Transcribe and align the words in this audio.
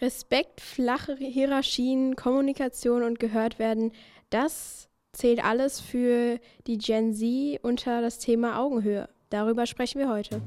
Respekt, 0.00 0.62
flache 0.62 1.14
Hierarchien, 1.16 2.16
Kommunikation 2.16 3.02
und 3.02 3.20
gehört 3.20 3.58
werden, 3.58 3.92
das 4.30 4.88
zählt 5.12 5.44
alles 5.44 5.78
für 5.78 6.38
die 6.66 6.78
Gen 6.78 7.12
Z 7.12 7.62
unter 7.62 8.00
das 8.00 8.18
Thema 8.18 8.58
Augenhöhe. 8.58 9.10
Darüber 9.28 9.66
sprechen 9.66 9.98
wir 9.98 10.08
heute. 10.08 10.40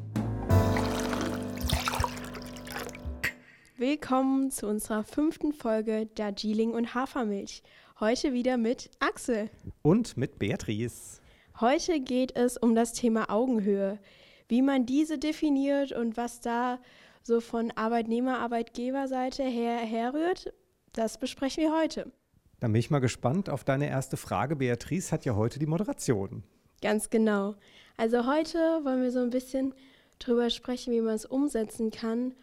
Willkommen 3.77 4.49
zu 4.49 4.65
unserer 4.65 5.03
fünften 5.03 5.53
Folge 5.53 6.07
Darjeeling 6.15 6.71
und 6.71 6.95
Hafermilch. 6.95 7.61
Heute 7.99 8.33
wieder 8.33 8.57
mit 8.57 8.89
Axel. 8.99 9.51
Und 9.83 10.17
mit 10.17 10.39
Beatrice. 10.39 11.21
Heute 11.61 11.99
geht 11.99 12.35
es 12.35 12.57
um 12.57 12.73
das 12.73 12.93
Thema 12.93 13.29
Augenhöhe. 13.29 13.99
Wie 14.47 14.63
man 14.63 14.87
diese 14.87 15.19
definiert 15.19 15.91
und 15.91 16.17
was 16.17 16.41
da 16.41 16.79
so 17.23 17.39
von 17.39 17.71
Arbeitnehmer, 17.71 18.39
Arbeitgeberseite 18.39 19.43
her 19.43 19.77
herrührt, 19.77 20.53
das 20.91 21.17
besprechen 21.17 21.63
wir 21.63 21.75
heute. 21.75 22.11
Dann 22.59 22.71
bin 22.71 22.79
ich 22.79 22.91
mal 22.91 22.99
gespannt 22.99 23.49
auf 23.49 23.63
deine 23.63 23.89
erste 23.89 24.15
Frage. 24.17 24.55
Beatrice 24.55 25.11
hat 25.11 25.25
ja 25.25 25.35
heute 25.35 25.59
die 25.59 25.65
Moderation. 25.65 26.43
Ganz 26.81 27.09
genau. 27.09 27.55
Also 27.97 28.27
heute 28.27 28.57
wollen 28.83 29.01
wir 29.01 29.11
so 29.11 29.19
ein 29.19 29.29
bisschen 29.29 29.73
drüber 30.19 30.49
sprechen, 30.49 30.93
wie 30.93 31.01
man 31.01 31.15
es 31.15 31.25
umsetzen 31.25 31.91
kann. 31.91 32.33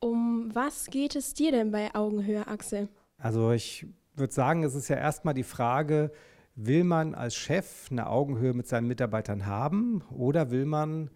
Um 0.00 0.54
was 0.54 0.86
geht 0.86 1.16
es 1.16 1.34
dir 1.34 1.50
denn 1.50 1.70
bei 1.70 1.94
Augenhöhe, 1.94 2.46
Axel? 2.46 2.88
Also 3.18 3.52
ich 3.52 3.86
würde 4.14 4.32
sagen, 4.32 4.62
es 4.62 4.74
ist 4.74 4.88
ja 4.88 4.96
erstmal 4.96 5.34
die 5.34 5.42
Frage, 5.42 6.12
will 6.54 6.84
man 6.84 7.14
als 7.14 7.34
Chef 7.34 7.88
eine 7.90 8.08
Augenhöhe 8.08 8.54
mit 8.54 8.68
seinen 8.68 8.86
Mitarbeitern 8.86 9.46
haben 9.46 10.02
oder 10.10 10.50
will 10.50 10.64
man 10.64 11.10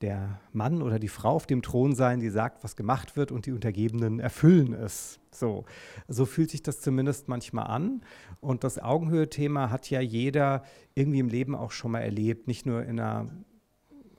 der 0.00 0.40
Mann 0.52 0.82
oder 0.82 0.98
die 0.98 1.08
Frau 1.08 1.32
auf 1.32 1.46
dem 1.46 1.62
Thron 1.62 1.94
sein, 1.94 2.20
die 2.20 2.30
sagt, 2.30 2.62
was 2.62 2.76
gemacht 2.76 3.16
wird 3.16 3.32
und 3.32 3.46
die 3.46 3.52
Untergebenen 3.52 4.20
erfüllen 4.20 4.72
es. 4.72 5.18
So, 5.30 5.64
so 6.06 6.24
fühlt 6.24 6.50
sich 6.50 6.62
das 6.62 6.80
zumindest 6.80 7.28
manchmal 7.28 7.66
an. 7.66 8.02
Und 8.40 8.64
das 8.64 8.78
Augenhöhe-Thema 8.78 9.70
hat 9.70 9.90
ja 9.90 10.00
jeder 10.00 10.62
irgendwie 10.94 11.18
im 11.18 11.28
Leben 11.28 11.54
auch 11.54 11.72
schon 11.72 11.92
mal 11.92 12.00
erlebt, 12.00 12.46
nicht 12.46 12.64
nur 12.64 12.82
in 12.82 13.00
einer 13.00 13.26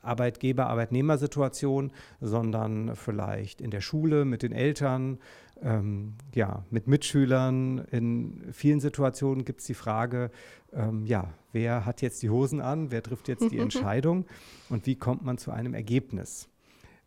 Arbeitgeber-Arbeitnehmer-Situation, 0.02 1.92
sondern 2.22 2.96
vielleicht 2.96 3.62
in 3.62 3.72
der 3.72 3.82
Schule 3.82 4.26
mit 4.26 4.44
den 4.44 4.52
Eltern, 4.52 5.20
ähm, 5.62 6.16
ja, 6.34 6.66
mit 6.70 6.88
Mitschülern. 6.88 7.80
In 7.92 8.52
vielen 8.52 8.80
Situationen 8.80 9.46
gibt 9.46 9.62
es 9.62 9.68
die 9.68 9.74
Frage, 9.74 10.32
ähm, 10.74 11.06
ja, 11.06 11.34
wer 11.52 11.86
hat 11.86 12.02
jetzt 12.02 12.22
die 12.22 12.30
Hosen 12.30 12.62
an, 12.62 12.92
wer 12.92 13.04
trifft 13.04 13.28
jetzt 13.28 13.52
die 13.52 13.58
Entscheidung 13.60 14.26
und 14.70 14.86
wie 14.86 14.96
kommt 14.96 15.24
man 15.24 15.38
zu 15.38 15.52
einem 15.52 15.74
Ergebnis? 15.74 16.50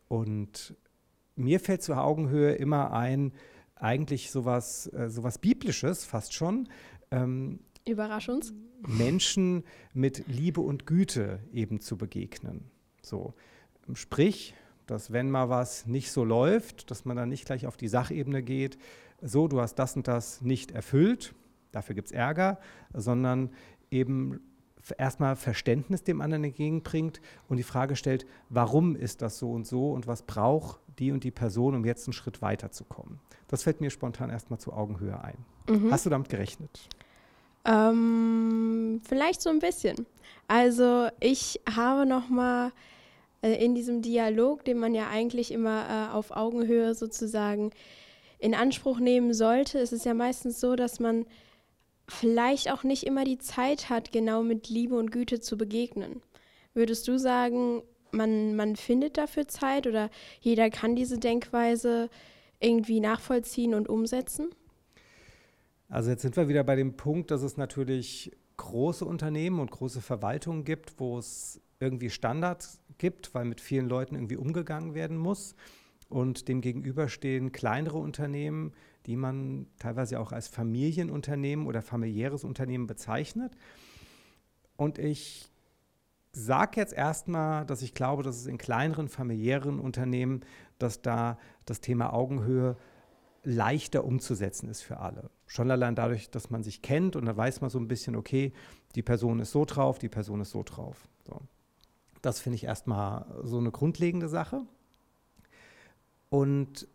Und 0.09 0.77
mir 1.37 1.61
fällt 1.61 1.83
zur 1.83 2.03
Augenhöhe 2.03 2.53
immer 2.53 2.93
ein, 2.93 3.33
eigentlich 3.75 4.31
sowas, 4.31 4.93
äh, 4.93 5.09
sowas 5.09 5.39
Biblisches 5.39 6.05
fast 6.05 6.35
schon. 6.35 6.69
Ähm, 7.11 7.61
Überrasch 7.87 8.29
uns. 8.29 8.53
Menschen 8.87 9.65
mit 9.93 10.27
Liebe 10.29 10.61
und 10.61 10.87
Güte 10.87 11.41
eben 11.53 11.81
zu 11.81 11.97
begegnen. 11.97 12.71
So, 13.01 13.35
sprich, 13.95 14.55
dass 14.93 15.13
wenn 15.13 15.31
mal 15.31 15.49
was 15.49 15.87
nicht 15.87 16.13
so 16.13 16.23
läuft, 16.23 16.91
dass 16.91 17.05
man 17.05 17.17
dann 17.17 17.31
nicht 17.31 17.47
gleich 17.47 17.67
auf 17.67 17.77
die 17.77 17.89
Sachebene 17.89 18.43
geht, 18.43 18.79
so, 19.23 19.49
du 19.49 19.61
hast 19.61 19.77
das 19.77 19.97
und 19.97 20.07
das 20.07 20.43
nicht 20.43 20.73
erfüllt, 20.73 21.35
dafür 21.71 21.95
gibt 21.95 22.09
es 22.09 22.13
Ärger, 22.13 22.59
sondern 22.93 23.51
eben 23.91 24.41
erstmal 24.99 25.37
Verständnis 25.37 26.03
dem 26.03 26.21
anderen 26.21 26.45
entgegenbringt 26.45 27.21
und 27.49 27.57
die 27.57 27.63
Frage 27.63 27.97
stellt, 27.97 28.27
warum 28.49 28.97
ist 28.97 29.23
das 29.23 29.39
so 29.39 29.53
und 29.53 29.67
so 29.67 29.93
und 29.93 30.07
was 30.07 30.23
braucht 30.23 30.81
die 30.99 31.13
und 31.13 31.25
die 31.25 31.31
Person, 31.31 31.75
um 31.75 31.85
jetzt 31.85 32.07
einen 32.07 32.13
Schritt 32.13 32.43
weiterzukommen. 32.43 33.19
Das 33.49 33.63
fällt 33.63 33.81
mir 33.81 33.91
spontan 33.91 34.29
erstmal 34.29 34.59
zu 34.59 34.73
Augenhöhe 34.73 35.23
ein. 35.23 35.39
Mhm. 35.69 35.91
Hast 35.91 36.05
du 36.05 36.11
damit 36.11 36.29
gerechnet? 36.29 36.89
Ähm, 37.65 39.01
vielleicht 39.05 39.41
so 39.41 39.51
ein 39.51 39.61
bisschen. 39.61 40.07
Also 40.49 41.09
ich 41.21 41.61
habe 41.75 42.05
noch 42.05 42.29
mal 42.29 42.73
in 43.49 43.75
diesem 43.75 44.03
Dialog, 44.03 44.65
den 44.65 44.79
man 44.79 44.95
ja 44.95 45.09
eigentlich 45.09 45.51
immer 45.51 46.11
äh, 46.11 46.15
auf 46.15 46.31
Augenhöhe 46.31 46.95
sozusagen 46.95 47.71
in 48.39 48.55
Anspruch 48.55 48.99
nehmen 48.99 49.35
sollte, 49.35 49.79
ist 49.79 49.93
es 49.93 50.05
ja 50.05 50.15
meistens 50.15 50.61
so, 50.61 50.77
dass 50.77 51.01
man 51.01 51.27
vielleicht 52.09 52.71
auch 52.71 52.83
nicht 52.83 53.05
immer 53.05 53.25
die 53.25 53.39
Zeit 53.39 53.89
hat, 53.89 54.13
genau 54.13 54.43
mit 54.43 54.69
Liebe 54.69 54.97
und 54.97 55.13
Güte 55.13 55.41
zu 55.41 55.57
begegnen. 55.57 56.23
Würdest 56.75 57.07
du 57.09 57.19
sagen, 57.19 57.83
man, 58.11 58.55
man 58.57 58.77
findet 58.77 59.17
dafür 59.17 59.49
Zeit 59.49 59.87
oder 59.87 60.11
jeder 60.41 60.71
kann 60.71 60.97
diese 60.97 61.19
Denkweise 61.19 62.11
irgendwie 62.61 63.01
nachvollziehen 63.01 63.75
und 63.75 63.89
umsetzen? 63.89 64.51
Also 65.89 66.11
jetzt 66.11 66.23
sind 66.23 66.37
wir 66.37 66.49
wieder 66.49 66.65
bei 66.65 66.77
dem 66.77 66.97
Punkt, 66.97 67.31
dass 67.31 67.43
es 67.43 67.57
natürlich 67.57 68.33
große 68.57 69.05
Unternehmen 69.05 69.61
und 69.61 69.71
große 69.71 70.01
Verwaltungen 70.01 70.65
gibt, 70.65 70.99
wo 70.99 71.19
es 71.19 71.61
irgendwie 71.81 72.11
Standards 72.11 72.81
gibt, 73.03 73.35
weil 73.35 73.45
mit 73.45 73.61
vielen 73.61 73.89
Leuten 73.89 74.15
irgendwie 74.15 74.37
umgegangen 74.37 74.95
werden 74.95 75.19
muss. 75.19 75.57
Und 76.09 76.47
dem 76.47 76.61
gegenüber 76.61 77.09
stehen 77.09 77.51
kleinere 77.51 77.99
Unternehmen, 77.99 78.73
die 79.07 79.17
man 79.17 79.67
teilweise 79.79 80.21
auch 80.21 80.31
als 80.31 80.47
Familienunternehmen 80.47 81.67
oder 81.67 81.83
familiäres 81.83 82.45
Unternehmen 82.45 82.87
bezeichnet. 82.87 83.57
Und 84.77 84.99
ich 84.99 85.51
sage 86.33 86.79
jetzt 86.81 86.93
erstmal, 86.93 87.67
dass 87.67 87.83
ich 87.83 87.93
glaube, 87.93 88.23
dass 88.23 88.37
es 88.37 88.47
in 88.47 88.57
kleineren 88.57 89.09
familiären 89.09 89.81
Unternehmen, 89.81 90.43
dass 90.79 91.03
da 91.03 91.39
das 91.67 91.81
Thema 91.81 92.13
Augenhöhe 92.13 92.77
leichter 93.43 94.05
umzusetzen 94.05 94.69
ist 94.69 94.83
für 94.83 94.99
alle. 95.01 95.29
Schon 95.47 95.73
allein 95.73 95.97
dadurch, 95.97 96.31
dass 96.31 96.51
man 96.51 96.63
sich 96.63 96.83
kennt 96.83 97.17
und 97.17 97.27
dann 97.27 97.37
weiß 97.37 97.63
man 97.63 97.71
so 97.71 97.81
ein 97.81 97.89
bisschen, 97.89 98.15
okay, 98.15 98.53
die 98.95 99.03
Person 99.03 99.41
ist 99.41 99.51
so 99.51 99.65
drauf, 99.65 99.99
die 99.99 100.09
Person 100.09 100.41
ist 100.41 100.51
so 100.51 100.63
drauf. 100.63 101.09
So. 101.27 101.41
Das 102.23 102.41
finde 102.41 102.57
ich 102.57 102.65
erstmal 102.65 103.27
so 103.43 103.59
eine 103.59 103.71
grundlegende 103.71 104.29
Sache. 104.29 104.63
Und 106.31 106.89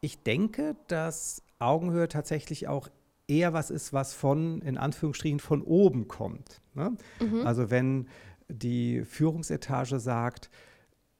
ich 0.00 0.22
denke, 0.22 0.76
dass 0.86 1.42
Augenhöhe 1.58 2.08
tatsächlich 2.08 2.68
auch 2.68 2.88
eher 3.26 3.52
was 3.52 3.70
ist, 3.70 3.92
was 3.92 4.14
von, 4.14 4.60
in 4.62 4.76
Anführungsstrichen, 4.76 5.40
von 5.40 5.62
oben 5.62 6.08
kommt. 6.08 6.60
Ne? 6.74 6.96
Mhm. 7.20 7.46
Also 7.46 7.70
wenn 7.70 8.08
die 8.48 9.04
Führungsetage 9.04 9.98
sagt, 9.98 10.50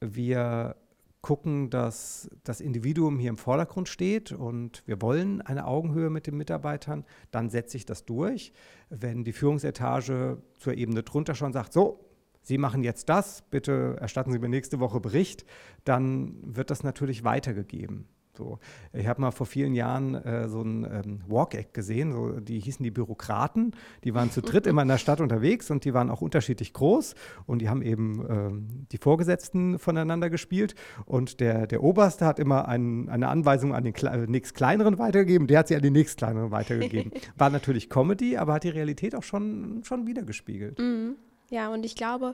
wir 0.01 0.75
gucken, 1.21 1.69
dass 1.69 2.29
das 2.43 2.61
Individuum 2.61 3.19
hier 3.19 3.29
im 3.29 3.37
Vordergrund 3.37 3.87
steht 3.87 4.31
und 4.31 4.81
wir 4.87 5.01
wollen 5.01 5.41
eine 5.41 5.67
Augenhöhe 5.67 6.09
mit 6.09 6.25
den 6.25 6.35
Mitarbeitern, 6.35 7.05
dann 7.29 7.49
setze 7.49 7.77
ich 7.77 7.85
das 7.85 8.05
durch. 8.05 8.53
Wenn 8.89 9.23
die 9.23 9.33
Führungsetage 9.33 10.41
zur 10.57 10.73
Ebene 10.73 11.03
drunter 11.03 11.35
schon 11.35 11.53
sagt, 11.53 11.73
so, 11.73 12.10
Sie 12.41 12.57
machen 12.57 12.83
jetzt 12.83 13.09
das, 13.09 13.43
bitte 13.49 13.97
erstatten 13.99 14.31
Sie 14.31 14.39
mir 14.39 14.49
nächste 14.49 14.79
Woche 14.79 14.99
Bericht, 14.99 15.45
dann 15.83 16.35
wird 16.43 16.71
das 16.71 16.83
natürlich 16.83 17.23
weitergegeben. 17.23 18.07
So. 18.37 18.59
Ich 18.93 19.07
habe 19.07 19.21
mal 19.21 19.31
vor 19.31 19.45
vielen 19.45 19.73
Jahren 19.73 20.15
äh, 20.15 20.47
so 20.47 20.61
ein 20.61 20.85
ähm, 20.85 21.19
Walk-Act 21.27 21.73
gesehen, 21.73 22.13
so, 22.13 22.39
die 22.39 22.59
hießen 22.59 22.83
die 22.83 22.91
Bürokraten, 22.91 23.75
die 24.03 24.13
waren 24.13 24.31
zu 24.31 24.41
dritt 24.41 24.67
immer 24.67 24.81
in 24.81 24.87
der 24.87 24.97
Stadt 24.97 25.19
unterwegs 25.21 25.69
und 25.69 25.83
die 25.83 25.93
waren 25.93 26.09
auch 26.09 26.21
unterschiedlich 26.21 26.73
groß 26.73 27.15
und 27.45 27.61
die 27.61 27.69
haben 27.69 27.81
eben 27.81 28.25
ähm, 28.29 28.87
die 28.91 28.97
Vorgesetzten 28.97 29.79
voneinander 29.79 30.29
gespielt 30.29 30.75
und 31.05 31.39
der, 31.39 31.67
der 31.67 31.83
Oberste 31.83 32.25
hat 32.25 32.39
immer 32.39 32.67
ein, 32.67 33.09
eine 33.09 33.27
Anweisung 33.27 33.75
an 33.75 33.83
den 33.83 33.93
Kle 33.93 34.25
nächst 34.27 34.55
Kleineren 34.55 34.97
weitergegeben, 34.97 35.47
der 35.47 35.59
hat 35.59 35.67
sie 35.67 35.75
an 35.75 35.81
den 35.81 35.93
nächst 35.93 36.17
Kleineren 36.17 36.51
weitergegeben. 36.51 37.11
War 37.37 37.49
natürlich 37.49 37.89
Comedy, 37.89 38.37
aber 38.37 38.53
hat 38.53 38.63
die 38.63 38.69
Realität 38.69 39.13
auch 39.13 39.23
schon, 39.23 39.83
schon 39.83 40.07
wiedergespiegelt. 40.07 40.79
Mhm. 40.79 41.15
Ja, 41.51 41.71
und 41.71 41.85
ich 41.85 41.95
glaube, 41.95 42.33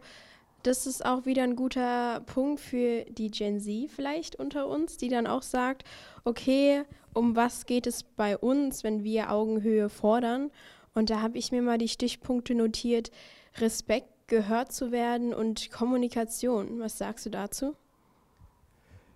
das 0.61 0.85
ist 0.85 1.03
auch 1.03 1.25
wieder 1.25 1.43
ein 1.43 1.55
guter 1.55 2.21
Punkt 2.21 2.59
für 2.59 3.03
die 3.09 3.31
Gen 3.31 3.59
Z 3.59 3.89
vielleicht 3.89 4.37
unter 4.37 4.67
uns, 4.67 4.97
die 4.97 5.09
dann 5.09 5.27
auch 5.27 5.41
sagt, 5.41 5.83
okay, 6.23 6.83
um 7.13 7.35
was 7.35 7.65
geht 7.65 7.87
es 7.87 8.03
bei 8.03 8.37
uns, 8.37 8.83
wenn 8.83 9.03
wir 9.03 9.31
Augenhöhe 9.31 9.89
fordern? 9.89 10.51
Und 10.93 11.09
da 11.09 11.21
habe 11.21 11.37
ich 11.37 11.51
mir 11.51 11.63
mal 11.63 11.79
die 11.79 11.87
Stichpunkte 11.87 12.53
notiert, 12.53 13.11
Respekt, 13.57 14.07
gehört 14.27 14.71
zu 14.71 14.91
werden 14.91 15.33
und 15.33 15.71
Kommunikation. 15.71 16.79
Was 16.79 16.97
sagst 16.97 17.25
du 17.25 17.29
dazu? 17.29 17.75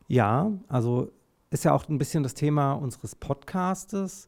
Ja, 0.08 0.52
also 0.68 1.12
ist 1.52 1.66
ja 1.66 1.74
auch 1.74 1.88
ein 1.90 1.98
bisschen 1.98 2.24
das 2.24 2.34
Thema 2.34 2.74
unseres 2.74 3.14
Podcastes 3.14 4.28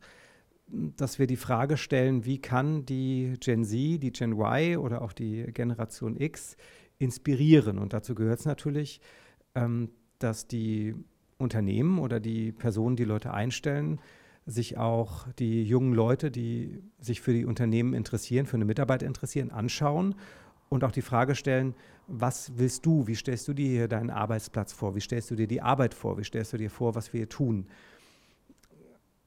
dass 0.74 1.20
wir 1.20 1.28
die 1.28 1.38
Frage 1.38 1.78
stellen, 1.78 2.26
wie 2.26 2.40
kann 2.40 2.86
die 2.86 3.36
Gen 3.40 3.64
Z, 3.64 4.02
die 4.02 4.12
Gen 4.12 4.34
Y 4.34 4.78
oder 4.78 5.02
auch 5.02 5.14
die 5.14 5.44
Generation 5.54 6.20
X 6.20 6.58
inspirieren? 6.98 7.78
Und 7.78 7.94
dazu 7.94 8.16
gehört 8.16 8.40
es 8.40 8.46
natürlich, 8.46 9.00
ähm, 9.56 9.90
dass 10.20 10.48
die 10.48 10.96
Unternehmen 11.38 12.00
oder 12.00 12.20
die 12.20 12.52
Personen, 12.52 12.96
die 12.96 13.04
Leute 13.04 13.34
einstellen, 13.34 14.00
sich 14.46 14.78
auch 14.78 15.28
die 15.34 15.64
jungen 15.64 15.94
Leute, 15.94 16.32
die 16.32 16.82
sich 17.00 17.22
für 17.22 17.34
die 17.34 17.46
Unternehmen 17.46 17.94
interessieren, 17.94 18.46
für 18.46 18.56
eine 18.56 18.66
Mitarbeit 18.66 19.04
interessieren, 19.04 19.52
anschauen 19.52 20.16
und 20.70 20.84
auch 20.84 20.92
die 20.92 21.02
Frage 21.02 21.36
stellen, 21.36 21.76
was 22.08 22.52
willst 22.58 22.86
du, 22.86 23.08
wie 23.08 23.16
stellst 23.16 23.48
du 23.48 23.54
dir 23.54 23.70
hier 23.70 23.88
deinen 23.88 24.10
Arbeitsplatz 24.10 24.74
vor, 24.74 24.96
wie 24.96 25.02
stellst 25.02 25.32
du 25.32 25.36
dir 25.36 25.48
die 25.48 25.62
Arbeit 25.62 25.94
vor, 25.94 26.18
wie 26.18 26.24
stellst 26.24 26.52
du 26.52 26.58
dir 26.58 26.70
vor, 26.70 26.96
was 26.96 27.14
wir 27.14 27.20
hier 27.20 27.30
tun 27.30 27.68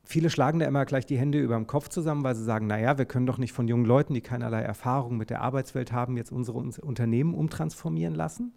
viele 0.07 0.31
schlagen 0.31 0.61
da 0.61 0.67
immer 0.67 0.85
gleich 0.85 1.05
die 1.05 1.19
Hände 1.19 1.39
über 1.41 1.57
dem 1.57 1.67
Kopf 1.67 1.89
zusammen, 1.89 2.23
weil 2.25 2.35
sie 2.35 2.45
sagen, 2.45 2.67
naja, 2.67 2.97
wir 2.97 3.05
können 3.05 3.27
doch 3.27 3.39
nicht 3.39 3.53
von 3.53 3.69
jungen 3.69 3.85
Leuten, 3.85 4.15
die 4.15 4.21
keinerlei 4.21 4.63
Erfahrung 4.63 5.17
mit 5.17 5.31
der 5.31 5.43
Arbeitswelt 5.43 5.93
haben, 5.93 6.17
jetzt 6.17 6.33
unsere 6.33 6.59
Unternehmen 6.59 7.35
umtransformieren 7.35 8.15
lassen. 8.15 8.53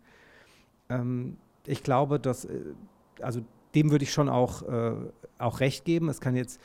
Ähm, 0.90 1.38
ich 1.66 1.84
glaube, 1.84 2.20
dass, 2.20 2.46
äh, 2.46 2.60
also 3.22 3.42
dem 3.76 3.92
würde 3.92 4.04
ich 4.04 4.14
schon 4.14 4.30
auch, 4.30 4.62
äh, 4.62 4.94
auch 5.40 5.60
recht 5.60 5.86
geben. 5.86 6.08
Es 6.08 6.22
kann 6.22 6.36
jetzt 6.36 6.62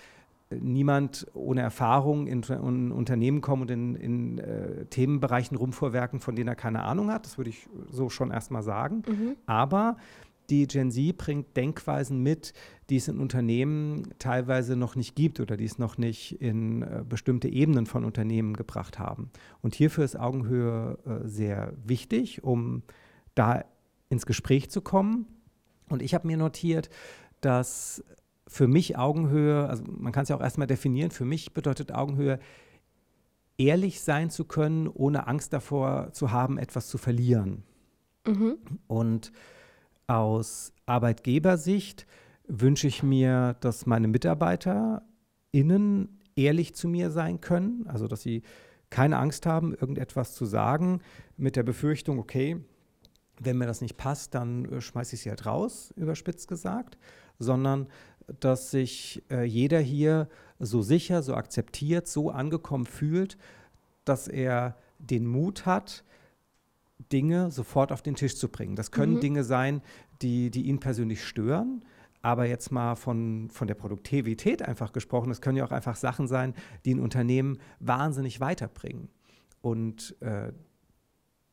niemand 0.51 1.27
ohne 1.35 1.63
Erfahrung 1.63 2.27
in, 2.27 2.43
in 2.43 2.93
Unternehmen 2.93 3.41
kommen 3.41 3.63
und 3.63 3.71
in, 3.71 3.95
in 3.97 4.39
äh, 4.39 4.85
Themenbereichen 4.87 5.57
rumvorwerken, 5.57 6.21
von 6.21 6.37
denen 6.37 6.49
er 6.49 6.57
keine 6.57 6.83
Ahnung 6.83 7.11
hat. 7.11 7.25
Das 7.25 7.39
würde 7.39 7.51
ich 7.51 7.67
so 7.91 8.11
schon 8.11 8.31
erstmal 8.31 8.63
sagen. 8.63 9.03
Mhm. 9.09 9.37
Aber 9.47 9.97
die 10.51 10.67
Gen 10.67 10.91
Z 10.91 11.17
bringt 11.17 11.57
Denkweisen 11.57 12.23
mit, 12.23 12.53
die 12.91 12.97
es 12.97 13.09
in 13.09 13.19
Unternehmen 13.19 14.15
teilweise 14.19 14.77
noch 14.77 14.97
nicht 14.97 15.15
gibt 15.17 15.41
oder 15.41 15.57
die 15.57 15.65
es 15.65 15.79
noch 15.79 15.97
nicht 15.99 16.41
in 16.41 16.83
äh, 16.83 17.05
bestimmte 17.09 17.49
Ebenen 17.49 17.87
von 17.87 18.05
Unternehmen 18.05 18.55
gebracht 18.55 18.99
haben. 18.99 19.31
Und 19.63 19.75
hierfür 19.75 20.05
ist 20.05 20.19
Augenhöhe 20.19 20.99
äh, 21.07 21.27
sehr 21.27 21.73
wichtig, 21.85 22.45
um 22.45 22.83
da 23.35 23.65
ins 24.11 24.27
Gespräch 24.27 24.71
zu 24.71 24.81
kommen. 24.81 25.27
Und 25.89 26.03
ich 26.03 26.15
habe 26.15 26.27
mir 26.27 26.37
notiert, 26.37 26.91
dass 27.41 28.05
für 28.47 28.69
mich 28.69 28.97
Augenhöhe, 28.99 29.69
also 29.69 29.83
man 29.87 30.13
kann 30.13 30.25
es 30.25 30.29
ja 30.29 30.37
auch 30.37 30.43
erstmal 30.43 30.67
definieren, 30.67 31.11
für 31.11 31.25
mich 31.25 31.55
bedeutet 31.55 31.93
Augenhöhe, 31.93 32.39
ehrlich 33.57 34.01
sein 34.01 34.31
zu 34.31 34.45
können, 34.45 34.89
ohne 34.89 35.27
Angst 35.27 35.53
davor 35.53 36.13
zu 36.13 36.31
haben, 36.33 36.59
etwas 36.59 36.89
zu 36.89 36.99
verlieren. 36.99 37.63
Mhm. 38.27 38.59
Und 38.87 39.33
aus 40.07 40.73
Arbeitgebersicht 40.87 42.07
wünsche 42.47 42.87
ich 42.87 43.03
mir, 43.03 43.57
dass 43.61 43.87
meine 43.87 44.09
MitarbeiterInnen 44.09 46.21
ehrlich 46.37 46.75
zu 46.75 46.89
mir 46.89 47.11
sein 47.11 47.41
können, 47.41 47.87
also 47.87 48.07
dass 48.07 48.23
sie 48.23 48.43
keine 48.91 49.19
Angst 49.19 49.47
haben, 49.47 49.73
irgendetwas 49.73 50.35
zu 50.35 50.45
sagen, 50.45 51.01
mit 51.37 51.57
der 51.57 51.63
Befürchtung, 51.63 52.19
okay, 52.19 52.61
wenn 53.41 53.59
mir 53.59 53.67
das 53.67 53.81
nicht 53.81 53.97
passt, 53.97 54.35
dann 54.35 54.67
äh, 54.67 54.81
schmeiße 54.81 55.17
ich 55.17 55.23
sie 55.23 55.31
halt 55.31 55.47
raus, 55.47 55.93
überspitzt 55.97 56.49
gesagt, 56.49 56.99
sondern 57.39 57.89
dass 58.41 58.71
sich 58.71 59.23
äh, 59.31 59.45
jeder 59.45 59.81
hier 59.81 60.29
so 60.59 60.83
sicher, 60.83 61.23
so 61.23 61.35
akzeptiert, 61.35 62.07
so 62.07 62.31
angekommen 62.31 62.87
fühlt, 62.87 63.37
dass 64.05 64.29
er 64.29 64.77
den 64.99 65.27
Mut 65.27 65.67
hat, 65.67 66.05
Dinge 66.99 67.51
sofort 67.51 67.93
auf 67.93 68.03
den 68.03 68.15
Tisch 68.15 68.37
zu 68.37 68.49
bringen. 68.49 68.77
Das 68.77 68.91
können 68.91 69.15
mhm. 69.15 69.21
Dinge 69.21 69.45
sein, 69.45 69.83
die, 70.23 70.51
die 70.51 70.63
ihn 70.63 70.81
persönlich 70.81 71.25
stören. 71.25 71.85
Aber 72.23 72.47
jetzt 72.47 72.71
mal 72.73 72.95
von, 72.95 73.51
von 73.51 73.69
der 73.69 73.75
Produktivität 73.75 74.63
einfach 74.63 74.93
gesprochen, 74.93 75.31
es 75.31 75.43
können 75.43 75.59
ja 75.59 75.65
auch 75.65 75.73
einfach 75.73 75.97
Sachen 75.97 76.27
sein, 76.27 76.55
die 76.85 76.95
ein 76.95 77.01
Unternehmen 77.01 77.59
wahnsinnig 77.81 78.41
weiterbringen. 78.41 79.11
Und 79.61 80.17
äh, 80.23 80.53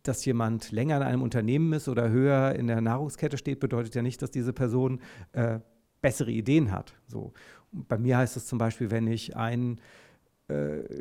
dass 0.04 0.24
jemand 0.26 0.72
länger 0.72 0.98
in 0.98 1.04
einem 1.04 1.22
Unternehmen 1.22 1.74
ist 1.74 1.90
oder 1.90 2.10
höher 2.10 2.56
in 2.56 2.68
der 2.68 2.82
Nahrungskette 2.82 3.38
steht, 3.38 3.60
bedeutet 3.60 3.96
ja 3.96 4.02
nicht, 4.02 4.22
dass 4.22 4.32
diese 4.32 4.54
Person 4.54 5.02
äh, 5.34 5.60
bessere 6.02 6.32
Ideen 6.32 6.72
hat. 6.72 6.94
So. 7.06 7.34
bei 7.72 7.98
mir 7.98 8.18
heißt 8.18 8.38
es 8.38 8.48
zum 8.48 8.58
Beispiel, 8.58 8.92
wenn 8.92 9.08
ich 9.08 9.36
ein 9.36 9.78
äh, 9.78 9.82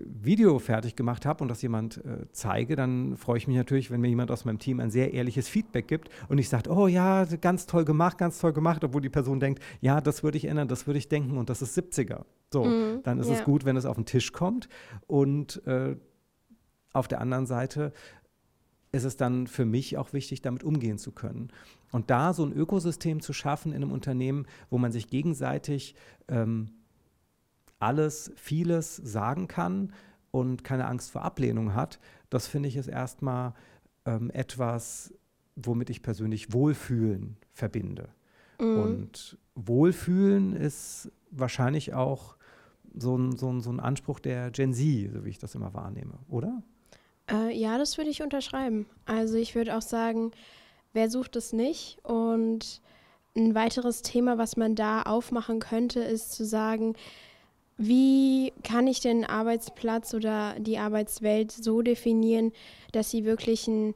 Video 0.04 0.58
fertig 0.58 0.96
gemacht 0.96 1.26
habe 1.26 1.42
und 1.42 1.48
das 1.48 1.62
jemand 1.62 1.98
äh, 1.98 2.26
zeige, 2.32 2.76
dann 2.76 3.16
freue 3.16 3.38
ich 3.38 3.48
mich 3.48 3.56
natürlich, 3.56 3.90
wenn 3.90 4.00
mir 4.00 4.08
jemand 4.08 4.30
aus 4.30 4.44
meinem 4.44 4.58
Team 4.58 4.80
ein 4.80 4.90
sehr 4.90 5.12
ehrliches 5.12 5.48
Feedback 5.48 5.88
gibt 5.88 6.10
und 6.28 6.38
ich 6.38 6.48
sage, 6.48 6.70
oh 6.70 6.86
ja, 6.86 7.24
ganz 7.24 7.66
toll 7.66 7.84
gemacht, 7.84 8.18
ganz 8.18 8.38
toll 8.38 8.52
gemacht, 8.52 8.84
obwohl 8.84 9.00
die 9.00 9.08
Person 9.08 9.40
denkt, 9.40 9.62
ja, 9.80 10.00
das 10.00 10.22
würde 10.22 10.38
ich 10.38 10.44
ändern, 10.44 10.68
das 10.68 10.86
würde 10.86 10.98
ich 10.98 11.08
denken 11.08 11.38
und 11.38 11.50
das 11.50 11.62
ist 11.62 11.76
70er. 11.76 12.24
So, 12.52 12.64
mm, 12.64 13.02
dann 13.02 13.18
ist 13.18 13.28
ja. 13.28 13.34
es 13.34 13.44
gut, 13.44 13.64
wenn 13.64 13.76
es 13.76 13.86
auf 13.86 13.96
den 13.96 14.06
Tisch 14.06 14.32
kommt 14.32 14.68
und 15.06 15.66
äh, 15.66 15.96
auf 16.92 17.08
der 17.08 17.20
anderen 17.20 17.46
Seite 17.46 17.92
ist 18.92 19.04
es 19.04 19.16
dann 19.16 19.46
für 19.46 19.64
mich 19.64 19.96
auch 19.96 20.12
wichtig, 20.12 20.42
damit 20.42 20.64
umgehen 20.64 20.98
zu 20.98 21.12
können. 21.12 21.48
Und 21.92 22.10
da 22.10 22.32
so 22.32 22.44
ein 22.44 22.52
Ökosystem 22.52 23.20
zu 23.20 23.32
schaffen 23.32 23.72
in 23.72 23.82
einem 23.82 23.92
Unternehmen, 23.92 24.46
wo 24.68 24.78
man 24.78 24.90
sich 24.92 25.08
gegenseitig 25.08 25.94
ähm, 26.28 26.70
alles, 27.80 28.32
vieles 28.36 28.96
sagen 28.96 29.48
kann 29.48 29.92
und 30.30 30.62
keine 30.62 30.86
Angst 30.86 31.10
vor 31.10 31.22
Ablehnung 31.22 31.74
hat, 31.74 31.98
das 32.28 32.46
finde 32.46 32.68
ich 32.68 32.76
ist 32.76 32.86
erstmal 32.86 33.54
ähm, 34.06 34.30
etwas, 34.30 35.12
womit 35.56 35.90
ich 35.90 36.02
persönlich 36.02 36.52
Wohlfühlen 36.52 37.36
verbinde. 37.52 38.08
Mhm. 38.60 38.78
Und 38.78 39.38
Wohlfühlen 39.54 40.54
ist 40.54 41.10
wahrscheinlich 41.30 41.94
auch 41.94 42.36
so 42.94 43.16
ein, 43.16 43.36
so, 43.36 43.50
ein, 43.50 43.60
so 43.60 43.70
ein 43.70 43.80
Anspruch 43.80 44.20
der 44.20 44.50
Gen 44.50 44.74
Z, 44.74 45.12
so 45.12 45.24
wie 45.24 45.30
ich 45.30 45.38
das 45.38 45.54
immer 45.54 45.74
wahrnehme, 45.74 46.18
oder? 46.28 46.62
Äh, 47.30 47.56
ja, 47.56 47.78
das 47.78 47.98
würde 47.98 48.10
ich 48.10 48.22
unterschreiben. 48.22 48.86
Also 49.06 49.36
ich 49.36 49.54
würde 49.54 49.76
auch 49.76 49.82
sagen, 49.82 50.32
wer 50.92 51.10
sucht 51.10 51.36
es 51.36 51.52
nicht? 51.52 51.98
Und 52.02 52.80
ein 53.36 53.54
weiteres 53.54 54.02
Thema, 54.02 54.38
was 54.38 54.56
man 54.56 54.74
da 54.74 55.02
aufmachen 55.02 55.60
könnte, 55.60 56.00
ist 56.00 56.32
zu 56.32 56.44
sagen, 56.44 56.94
wie 57.82 58.52
kann 58.62 58.86
ich 58.86 59.00
den 59.00 59.24
Arbeitsplatz 59.24 60.12
oder 60.12 60.54
die 60.58 60.76
Arbeitswelt 60.76 61.50
so 61.50 61.80
definieren, 61.80 62.52
dass 62.92 63.10
sie 63.10 63.24
wirklich 63.24 63.66
einen 63.68 63.94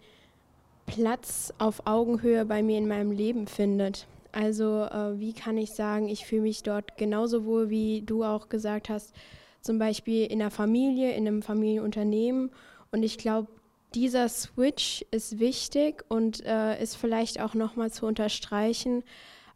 Platz 0.86 1.52
auf 1.58 1.86
Augenhöhe 1.86 2.46
bei 2.46 2.62
mir 2.62 2.78
in 2.78 2.88
meinem 2.88 3.12
Leben 3.12 3.46
findet? 3.46 4.06
Also 4.32 4.84
äh, 4.84 5.20
wie 5.20 5.34
kann 5.34 5.58
ich 5.58 5.72
sagen, 5.72 6.08
ich 6.08 6.24
fühle 6.24 6.42
mich 6.42 6.62
dort 6.62 6.96
genauso 6.96 7.44
wohl, 7.44 7.68
wie 7.68 8.00
du 8.00 8.24
auch 8.24 8.48
gesagt 8.48 8.88
hast, 8.88 9.12
zum 9.60 9.78
Beispiel 9.78 10.24
in 10.24 10.38
der 10.38 10.50
Familie, 10.50 11.12
in 11.12 11.28
einem 11.28 11.42
Familienunternehmen 11.42 12.52
und 12.90 13.02
ich 13.02 13.18
glaube, 13.18 13.48
dieser 13.94 14.30
Switch 14.30 15.04
ist 15.10 15.38
wichtig 15.38 16.06
und 16.08 16.42
äh, 16.46 16.82
ist 16.82 16.96
vielleicht 16.96 17.38
auch 17.38 17.52
nochmal 17.52 17.92
zu 17.92 18.06
unterstreichen, 18.06 19.04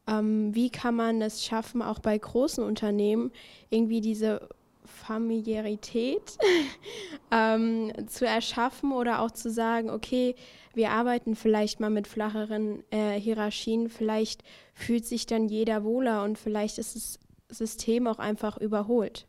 ähm, 0.08 0.54
wie 0.54 0.70
kann 0.70 0.96
man 0.96 1.20
es 1.22 1.44
schaffen, 1.44 1.82
auch 1.82 1.98
bei 1.98 2.16
großen 2.16 2.64
Unternehmen 2.64 3.30
irgendwie 3.70 4.00
diese 4.00 4.48
Familiarität 4.84 6.38
ähm, 7.30 7.92
zu 8.06 8.26
erschaffen 8.26 8.92
oder 8.92 9.20
auch 9.20 9.30
zu 9.30 9.50
sagen, 9.50 9.90
okay, 9.90 10.34
wir 10.74 10.90
arbeiten 10.90 11.36
vielleicht 11.36 11.80
mal 11.80 11.90
mit 11.90 12.06
flacheren 12.06 12.82
äh, 12.90 13.20
Hierarchien, 13.20 13.88
vielleicht 13.88 14.42
fühlt 14.74 15.04
sich 15.04 15.26
dann 15.26 15.48
jeder 15.48 15.84
wohler 15.84 16.24
und 16.24 16.38
vielleicht 16.38 16.78
ist 16.78 16.96
das 16.96 17.18
System 17.50 18.06
auch 18.06 18.18
einfach 18.18 18.58
überholt. 18.58 19.26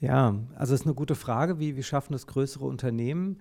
Ja, 0.00 0.34
also 0.56 0.74
es 0.74 0.80
ist 0.80 0.86
eine 0.86 0.94
gute 0.94 1.14
Frage, 1.14 1.60
wie, 1.60 1.76
wie 1.76 1.82
schaffen 1.82 2.14
es 2.14 2.26
größere 2.26 2.64
Unternehmen? 2.64 3.38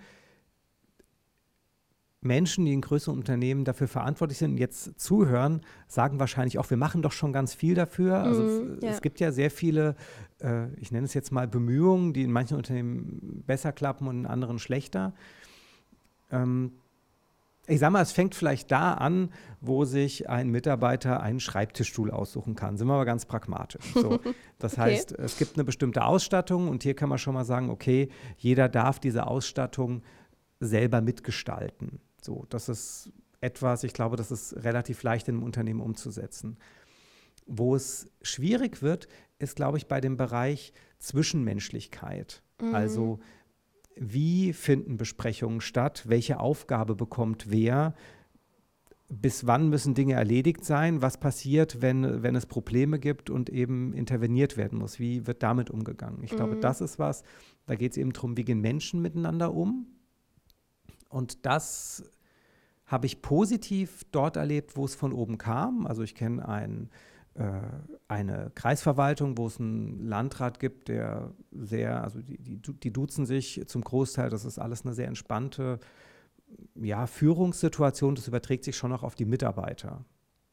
Menschen, 2.21 2.65
die 2.65 2.73
in 2.73 2.81
größeren 2.81 3.17
Unternehmen 3.17 3.65
dafür 3.65 3.87
verantwortlich 3.87 4.37
sind 4.37 4.51
und 4.51 4.57
jetzt 4.57 4.99
zuhören, 4.99 5.61
sagen 5.87 6.19
wahrscheinlich 6.19 6.59
auch, 6.59 6.69
wir 6.69 6.77
machen 6.77 7.01
doch 7.01 7.11
schon 7.11 7.33
ganz 7.33 7.55
viel 7.55 7.73
dafür. 7.73 8.17
Also 8.17 8.43
mm, 8.43 8.79
ja. 8.83 8.91
es 8.91 9.01
gibt 9.01 9.19
ja 9.19 9.31
sehr 9.31 9.49
viele, 9.49 9.95
äh, 10.39 10.71
ich 10.75 10.91
nenne 10.91 11.05
es 11.05 11.15
jetzt 11.15 11.31
mal 11.31 11.47
Bemühungen, 11.47 12.13
die 12.13 12.21
in 12.21 12.31
manchen 12.31 12.57
Unternehmen 12.57 13.43
besser 13.47 13.71
klappen 13.71 14.07
und 14.07 14.19
in 14.19 14.25
anderen 14.27 14.59
schlechter. 14.59 15.13
Ähm, 16.31 16.73
ich 17.67 17.79
sage 17.79 17.93
mal, 17.93 18.01
es 18.01 18.11
fängt 18.11 18.35
vielleicht 18.35 18.71
da 18.71 18.93
an, 18.93 19.31
wo 19.59 19.85
sich 19.85 20.29
ein 20.29 20.49
Mitarbeiter 20.49 21.21
einen 21.21 21.39
Schreibtischstuhl 21.39 22.11
aussuchen 22.11 22.53
kann. 22.53 22.77
Sind 22.77 22.87
wir 22.87 22.93
aber 22.93 23.05
ganz 23.05 23.25
pragmatisch. 23.25 23.93
So, 23.93 24.19
das 24.59 24.73
okay. 24.73 24.81
heißt, 24.81 25.13
es 25.13 25.37
gibt 25.37 25.55
eine 25.55 25.63
bestimmte 25.63 26.03
Ausstattung 26.03 26.67
und 26.67 26.83
hier 26.83 26.95
kann 26.95 27.09
man 27.09 27.17
schon 27.17 27.33
mal 27.33 27.45
sagen, 27.45 27.71
okay, 27.71 28.09
jeder 28.37 28.69
darf 28.69 28.99
diese 28.99 29.25
Ausstattung 29.25 30.03
selber 30.59 31.01
mitgestalten. 31.01 31.99
So, 32.21 32.45
das 32.49 32.69
ist 32.69 33.11
etwas, 33.41 33.83
ich 33.83 33.93
glaube, 33.93 34.15
das 34.15 34.31
ist 34.31 34.63
relativ 34.63 35.03
leicht 35.03 35.27
in 35.27 35.35
einem 35.35 35.43
Unternehmen 35.43 35.81
umzusetzen. 35.81 36.57
Wo 37.47 37.75
es 37.75 38.11
schwierig 38.21 38.81
wird, 38.81 39.07
ist, 39.39 39.55
glaube 39.55 39.77
ich, 39.77 39.87
bei 39.87 39.99
dem 39.99 40.15
Bereich 40.15 40.73
Zwischenmenschlichkeit. 40.99 42.43
Mhm. 42.61 42.75
Also 42.75 43.19
wie 43.95 44.53
finden 44.53 44.97
Besprechungen 44.97 45.61
statt, 45.61 46.03
welche 46.07 46.39
Aufgabe 46.39 46.95
bekommt 46.95 47.51
wer, 47.51 47.95
bis 49.09 49.45
wann 49.45 49.69
müssen 49.69 49.93
Dinge 49.93 50.13
erledigt 50.13 50.63
sein, 50.63 51.01
was 51.01 51.19
passiert, 51.19 51.81
wenn, 51.81 52.23
wenn 52.23 52.35
es 52.35 52.45
Probleme 52.45 52.97
gibt 52.97 53.29
und 53.29 53.49
eben 53.49 53.93
interveniert 53.93 54.55
werden 54.55 54.79
muss, 54.79 54.99
wie 54.99 55.27
wird 55.27 55.43
damit 55.43 55.69
umgegangen. 55.69 56.23
Ich 56.23 56.31
mhm. 56.31 56.37
glaube, 56.37 56.55
das 56.55 56.79
ist 56.79 56.97
was, 56.97 57.23
da 57.65 57.75
geht 57.75 57.91
es 57.91 57.97
eben 57.97 58.13
darum, 58.13 58.37
wie 58.37 58.45
gehen 58.45 58.61
Menschen 58.61 59.01
miteinander 59.01 59.53
um. 59.53 59.87
Und 61.11 61.45
das 61.45 62.03
habe 62.85 63.05
ich 63.05 63.21
positiv 63.21 64.03
dort 64.11 64.35
erlebt, 64.35 64.75
wo 64.75 64.85
es 64.85 64.95
von 64.95 65.13
oben 65.13 65.37
kam. 65.37 65.85
Also 65.85 66.03
ich 66.03 66.15
kenne 66.15 66.47
einen 66.47 66.89
äh, 67.33 67.61
eine 68.09 68.51
Kreisverwaltung, 68.55 69.37
wo 69.37 69.47
es 69.47 69.57
einen 69.57 70.05
Landrat 70.05 70.59
gibt, 70.59 70.89
der 70.89 71.31
sehr, 71.53 72.03
also 72.03 72.21
die, 72.21 72.37
die, 72.37 72.57
die 72.57 72.91
duzen 72.91 73.25
sich 73.25 73.63
zum 73.67 73.83
Großteil, 73.83 74.29
das 74.29 74.43
ist 74.43 74.59
alles 74.59 74.85
eine 74.85 74.93
sehr 74.93 75.07
entspannte 75.07 75.79
ja, 76.75 77.07
Führungssituation, 77.07 78.15
das 78.15 78.27
überträgt 78.27 78.65
sich 78.65 78.75
schon 78.75 78.91
auch 78.91 79.03
auf 79.03 79.15
die 79.15 79.23
Mitarbeiter. 79.23 80.03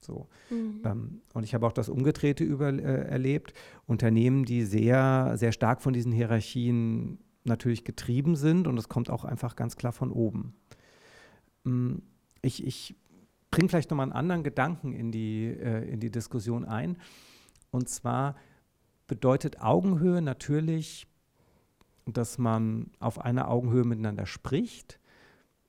So. 0.01 0.29
Mhm. 0.51 0.83
Ähm, 0.85 1.21
und 1.35 1.43
ich 1.43 1.55
habe 1.55 1.67
auch 1.67 1.73
das 1.73 1.89
Umgedrehte 1.89 2.45
über, 2.45 2.69
äh, 2.69 3.09
erlebt. 3.09 3.55
Unternehmen, 3.87 4.45
die 4.45 4.63
sehr, 4.63 5.33
sehr 5.35 5.51
stark 5.51 5.83
von 5.83 5.93
diesen 5.93 6.13
Hierarchien 6.13 7.19
natürlich 7.49 7.85
getrieben 7.85 8.37
sind 8.37 8.67
und 8.67 8.79
es 8.79 8.89
kommt 8.89 9.11
auch 9.11 9.25
einfach 9.25 9.57
ganz 9.57 9.77
klar 9.77 9.93
von 9.93 10.13
oben. 10.13 10.55
Ähm, 11.67 12.03
ich, 12.43 12.65
ich 12.65 12.97
bringe 13.51 13.69
vielleicht 13.69 13.91
nochmal 13.91 14.05
einen 14.05 14.13
anderen 14.13 14.45
Gedanken 14.45 14.93
in 14.93 15.11
die, 15.11 15.47
äh, 15.47 15.89
in 15.89 16.01
die 16.01 16.11
Diskussion 16.11 16.65
ein. 16.65 16.99
Und 17.71 17.89
zwar 17.89 18.37
bedeutet 19.07 19.61
Augenhöhe 19.61 20.23
natürlich, 20.23 21.07
dass 22.07 22.39
man 22.39 22.91
auf 23.01 23.21
einer 23.21 23.51
Augenhöhe 23.51 23.85
miteinander 23.85 24.27
spricht, 24.27 24.99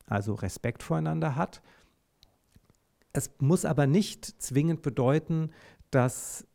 also 0.06 0.34
Respekt 0.34 0.84
voreinander 0.84 1.36
hat. 1.36 1.62
Es 3.14 3.32
muss 3.40 3.66
aber 3.66 3.88
nicht 3.88 4.26
zwingend 4.42 4.82
bedeuten, 4.82 5.52
dass 5.92 6.48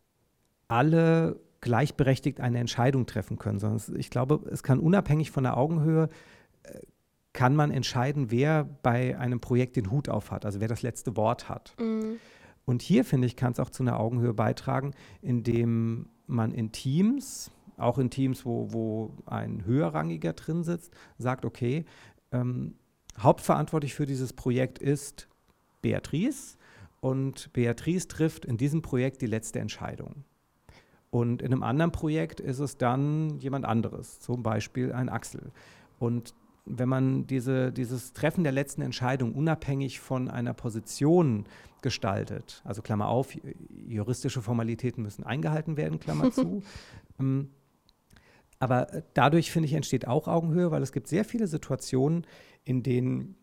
alle 0.69 1.41
gleichberechtigt 1.65 2.41
eine 2.41 2.59
Entscheidung 2.59 3.07
treffen 3.07 3.39
können, 3.39 3.59
sondern 3.59 3.99
ich 3.99 4.11
glaube, 4.11 4.41
es 4.51 4.63
kann 4.63 4.79
unabhängig 4.79 5.31
von 5.31 5.45
der 5.45 5.57
Augenhöhe 5.57 6.11
äh, 6.63 6.79
kann 7.33 7.57
man 7.57 7.71
entscheiden, 7.73 8.31
wer 8.31 8.65
bei 8.83 9.19
einem 9.19 9.41
Projekt 9.41 9.77
den 9.77 9.91
Hut 9.91 10.09
auf 10.09 10.31
hat, 10.31 10.45
also 10.45 10.61
wer 10.61 10.69
das 10.69 10.83
letzte 10.83 11.17
Wort 11.17 11.49
hat. 11.49 11.75
Mhm. 11.81 12.19
Und 12.67 12.83
hier, 12.83 13.05
finde 13.05 13.27
ich, 13.27 13.35
kann 13.35 13.53
es 13.53 13.59
auch 13.59 13.71
zu 13.71 13.83
einer 13.83 13.99
Augenhöhe 13.99 14.35
beitragen, 14.35 14.93
indem 15.23 16.11
man 16.27 16.53
in 16.53 16.71
Teams, 16.71 17.51
auch 17.79 17.99
in 17.99 18.11
Teams, 18.11 18.45
wo, 18.45 18.73
wo 18.73 19.17
ein 19.27 19.65
höherrangiger 19.65 20.35
drin 20.35 20.65
sitzt, 20.65 20.93
sagt, 21.19 21.45
okay, 21.45 21.87
ähm, 22.31 22.75
hauptverantwortlich 23.19 23.95
für 23.95 24.07
dieses 24.07 24.35
Projekt 24.35 24.79
ist 24.79 25.29
Beatrice 25.81 26.57
und 27.01 27.53
Beatrice 27.55 28.07
trifft 28.07 28.45
in 28.45 28.59
diesem 28.59 28.83
Projekt 28.83 29.23
die 29.23 29.27
letzte 29.27 29.61
Entscheidung. 29.61 30.25
Und 31.15 31.43
in 31.43 31.53
einem 31.53 31.63
anderen 31.63 31.93
Projekt 31.93 32.41
ist 32.41 32.59
es 32.59 32.77
dann 32.77 33.39
jemand 33.39 33.65
anderes, 33.65 34.19
zum 34.19 34.43
Beispiel 34.43 34.93
ein 34.93 35.09
Axel. 35.09 35.53
Und 36.01 36.35
wenn 36.67 36.89
man 36.89 37.29
diese, 37.29 37.71
dieses 37.71 38.15
Treffen 38.15 38.43
der 38.43 38.53
letzten 38.53 38.83
Entscheidung 38.83 39.33
unabhängig 39.33 40.01
von 40.01 40.29
einer 40.29 40.55
Position 40.55 41.45
gestaltet, 41.83 42.63
also 42.65 42.83
Klammer 42.83 43.07
auf, 43.07 43.29
juristische 43.87 44.43
Formalitäten 44.43 45.05
müssen 45.05 45.23
eingehalten 45.23 45.77
werden, 45.77 46.01
Klammer 46.01 46.33
zu. 46.33 46.65
ähm, 47.21 47.51
aber 48.59 49.05
dadurch, 49.15 49.53
finde 49.53 49.69
ich, 49.69 49.75
entsteht 49.75 50.09
auch 50.09 50.27
Augenhöhe, 50.27 50.73
weil 50.73 50.83
es 50.83 50.91
gibt 50.91 51.07
sehr 51.07 51.25
viele 51.25 51.47
Situationen, 51.47 52.27
in 52.65 52.83
denen 52.83 53.37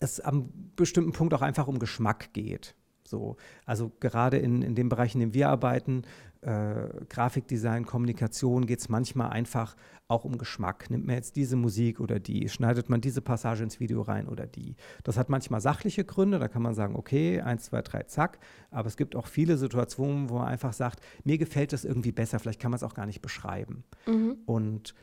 es 0.00 0.20
am 0.20 0.72
bestimmten 0.74 1.12
Punkt 1.12 1.34
auch 1.34 1.42
einfach 1.42 1.68
um 1.68 1.78
Geschmack 1.78 2.32
geht. 2.32 2.74
So, 3.08 3.36
also 3.64 3.90
gerade 4.00 4.38
in, 4.38 4.62
in 4.62 4.74
dem 4.74 4.88
Bereich, 4.88 5.14
in 5.14 5.20
dem 5.20 5.34
wir 5.34 5.48
arbeiten, 5.48 6.02
äh, 6.40 6.88
Grafikdesign, 7.08 7.84
Kommunikation, 7.84 8.66
geht 8.66 8.80
es 8.80 8.88
manchmal 8.88 9.30
einfach 9.30 9.76
auch 10.06 10.24
um 10.24 10.38
Geschmack. 10.38 10.90
Nimmt 10.90 11.06
man 11.06 11.16
jetzt 11.16 11.36
diese 11.36 11.56
Musik 11.56 12.00
oder 12.00 12.20
die, 12.20 12.48
schneidet 12.48 12.88
man 12.88 13.00
diese 13.00 13.20
Passage 13.20 13.62
ins 13.62 13.80
Video 13.80 14.02
rein 14.02 14.28
oder 14.28 14.46
die. 14.46 14.76
Das 15.04 15.18
hat 15.18 15.28
manchmal 15.28 15.60
sachliche 15.60 16.04
Gründe, 16.04 16.38
da 16.38 16.48
kann 16.48 16.62
man 16.62 16.74
sagen, 16.74 16.96
okay, 16.96 17.40
eins, 17.40 17.64
zwei, 17.64 17.82
drei, 17.82 18.04
zack. 18.04 18.38
Aber 18.70 18.88
es 18.88 18.96
gibt 18.96 19.16
auch 19.16 19.26
viele 19.26 19.58
Situationen, 19.58 20.30
wo 20.30 20.38
man 20.38 20.48
einfach 20.48 20.72
sagt, 20.72 21.00
mir 21.24 21.38
gefällt 21.38 21.72
das 21.72 21.84
irgendwie 21.84 22.12
besser, 22.12 22.38
vielleicht 22.38 22.60
kann 22.60 22.70
man 22.70 22.76
es 22.76 22.82
auch 22.82 22.94
gar 22.94 23.06
nicht 23.06 23.20
beschreiben. 23.20 23.84
Mhm. 24.06 24.38
Und 24.46 24.94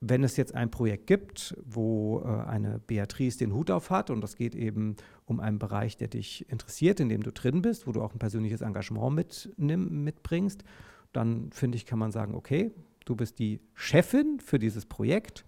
wenn 0.00 0.24
es 0.24 0.36
jetzt 0.38 0.54
ein 0.54 0.70
Projekt 0.70 1.06
gibt, 1.06 1.54
wo 1.62 2.20
äh, 2.20 2.48
eine 2.48 2.80
Beatrice 2.86 3.38
den 3.38 3.52
Hut 3.52 3.70
auf 3.70 3.90
hat 3.90 4.10
und 4.10 4.22
das 4.22 4.34
geht 4.34 4.54
eben 4.54 4.96
um 5.26 5.40
einen 5.40 5.58
Bereich, 5.58 5.98
der 5.98 6.08
dich 6.08 6.48
interessiert, 6.48 7.00
in 7.00 7.10
dem 7.10 7.22
du 7.22 7.30
drin 7.30 7.60
bist, 7.60 7.86
wo 7.86 7.92
du 7.92 8.02
auch 8.02 8.14
ein 8.14 8.18
persönliches 8.18 8.62
Engagement 8.62 9.14
mitnimm, 9.14 10.02
mitbringst, 10.04 10.64
dann 11.12 11.50
finde 11.52 11.76
ich, 11.76 11.84
kann 11.84 11.98
man 11.98 12.12
sagen, 12.12 12.34
okay, 12.34 12.72
du 13.04 13.14
bist 13.14 13.38
die 13.38 13.60
Chefin 13.74 14.40
für 14.40 14.58
dieses 14.58 14.86
Projekt 14.86 15.44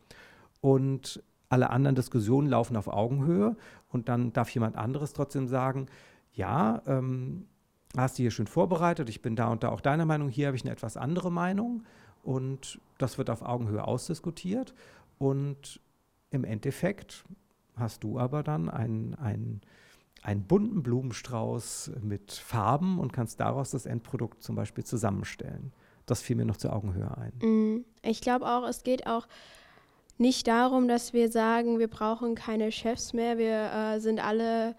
und 0.61 1.23
alle 1.49 1.71
anderen 1.71 1.97
Diskussionen 1.97 2.49
laufen 2.49 2.77
auf 2.77 2.89
Augenhöhe 2.89 3.57
und 3.89 4.09
dann 4.09 4.33
darf 4.35 4.51
jemand 4.51 4.77
anderes 4.77 5.15
trotzdem 5.15 5.49
sagen, 5.49 5.87
ja, 6.35 6.83
ähm, 6.87 7.47
hast 7.97 8.19
du 8.19 8.23
hier 8.23 8.31
schön 8.31 8.47
vorbereitet, 8.47 9.09
ich 9.09 9.23
bin 9.23 9.37
da 9.37 9.49
und 9.49 9.63
da 9.63 9.71
auch 9.71 9.81
deiner 9.81 10.05
Meinung, 10.05 10.29
hier 10.29 10.49
habe 10.49 10.57
ich 10.57 10.63
eine 10.63 10.73
etwas 10.73 10.99
andere 10.99 11.31
Meinung 11.33 11.85
und 12.23 12.81
das 12.99 13.19
wird 13.19 13.31
auf 13.31 13.43
Augenhöhe 13.43 13.85
ausdiskutiert. 13.85 14.75
Und 15.19 15.81
im 16.31 16.45
Endeffekt 16.45 17.25
hast 17.77 18.05
du 18.05 18.19
aber 18.19 18.43
dann 18.43 18.69
einen, 18.69 19.17
einen, 20.23 20.47
bunten 20.47 20.83
Blumenstrauß 20.83 21.93
mit 22.01 22.33
Farben 22.33 22.99
und 22.99 23.13
kannst 23.13 23.41
daraus 23.41 23.71
das 23.71 23.87
Endprodukt 23.87 24.43
zum 24.43 24.57
Beispiel 24.57 24.85
zusammenstellen. 24.85 25.73
Das 26.07 26.23
fiel 26.23 26.37
mir 26.37 26.45
noch 26.45 26.57
zur 26.57 26.73
Augenhöhe 26.73 27.17
ein. 27.17 27.33
Mm, 27.41 27.85
ich 28.03 28.21
glaube 28.21 28.47
auch, 28.47 28.67
es 28.67 28.83
geht 28.83 29.07
auch 29.07 29.27
nicht 30.19 30.47
darum, 30.47 30.89
dass 30.89 31.13
wir 31.13 31.31
sagen, 31.31 31.79
wir 31.79 31.89
brauchen 31.89 32.35
keine 32.35 32.71
Chefs 32.73 33.13
mehr, 33.13 33.39
wir 33.39 33.73
äh, 33.73 34.01
sind 34.01 34.25
alle, 34.25 34.77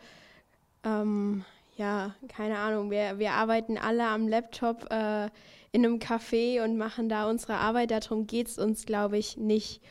ähm, 0.83 1.43
ja, 1.75 2.15
keine 2.27 2.59
Ahnung, 2.59 2.91
wir, 2.91 3.19
wir 3.19 3.33
arbeiten 3.33 3.77
alle 3.77 4.07
am 4.07 4.27
Laptop. 4.27 4.91
Äh, 4.91 5.29
in 5.73 5.85
einem 5.85 5.99
Café 5.99 6.63
und 6.63 6.77
machen 6.77 7.09
da 7.09 7.29
unsere 7.29 7.55
Arbeit. 7.55 7.91
Darum 7.91 8.27
geht 8.27 8.47
es 8.47 8.57
uns, 8.59 8.85
glaube 8.85 9.17
ich, 9.17 9.37
nicht. 9.37 9.81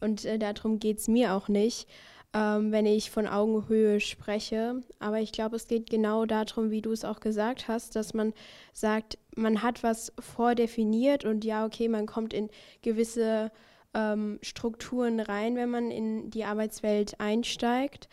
Und 0.00 0.24
äh, 0.24 0.38
darum 0.38 0.80
geht 0.80 0.98
es 0.98 1.08
mir 1.08 1.32
auch 1.32 1.48
nicht, 1.48 1.88
ähm, 2.34 2.72
wenn 2.72 2.86
ich 2.86 3.12
von 3.12 3.28
Augenhöhe 3.28 4.00
spreche. 4.00 4.82
Aber 4.98 5.20
ich 5.20 5.30
glaube, 5.30 5.56
es 5.56 5.68
geht 5.68 5.88
genau 5.88 6.26
darum, 6.26 6.70
wie 6.70 6.82
du 6.82 6.90
es 6.90 7.04
auch 7.04 7.20
gesagt 7.20 7.68
hast, 7.68 7.94
dass 7.94 8.14
man 8.14 8.34
sagt, 8.72 9.16
man 9.36 9.62
hat 9.62 9.84
was 9.84 10.12
vordefiniert 10.18 11.24
und 11.24 11.44
ja, 11.44 11.64
okay, 11.64 11.88
man 11.88 12.06
kommt 12.06 12.34
in 12.34 12.50
gewisse 12.82 13.52
ähm, 13.94 14.40
Strukturen 14.42 15.20
rein, 15.20 15.54
wenn 15.54 15.70
man 15.70 15.92
in 15.92 16.30
die 16.30 16.44
Arbeitswelt 16.44 17.20
einsteigt. 17.20 18.08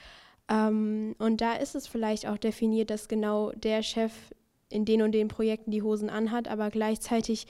Ähm, 0.47 1.15
und 1.17 1.41
da 1.41 1.53
ist 1.53 1.73
es 1.73 1.87
vielleicht 1.87 2.27
auch 2.27 2.37
definiert, 2.37 2.91
dass 2.91 3.07
genau 3.07 3.51
der 3.53 3.81
Chef 3.81 4.13
in 4.75 4.85
den 4.85 5.01
und 5.01 5.13
den 5.13 5.27
Projekten 5.27 5.71
die 5.71 5.81
Hosen 5.81 6.09
anhat, 6.09 6.47
aber 6.47 6.69
gleichzeitig 6.69 7.47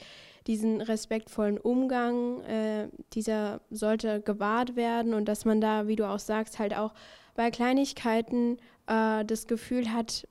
diesen 0.48 0.79
respektvollen 0.82 1.58
Umgang, 1.58 2.41
äh, 2.44 2.89
dieser 3.13 3.62
sollte 3.72 4.22
gewahrt 4.22 4.75
werden 4.75 5.13
und 5.13 5.25
dass 5.25 5.44
man 5.44 5.60
da, 5.60 5.88
wie 5.88 5.96
du 5.96 6.08
auch 6.08 6.20
sagst, 6.20 6.60
halt 6.60 6.77
auch 6.77 6.94
bei 7.34 7.50
Kleinigkeiten 7.50 8.58
äh, 8.88 9.25
das 9.25 9.48
Gefühl 9.48 9.91
hat, 9.91 10.27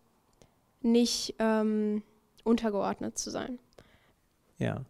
nicht 0.83 1.35
ähm, 1.39 2.03
untergeordnet 2.45 3.19
zu 3.19 3.31
sein. 3.31 3.59
Ja, 4.59 4.85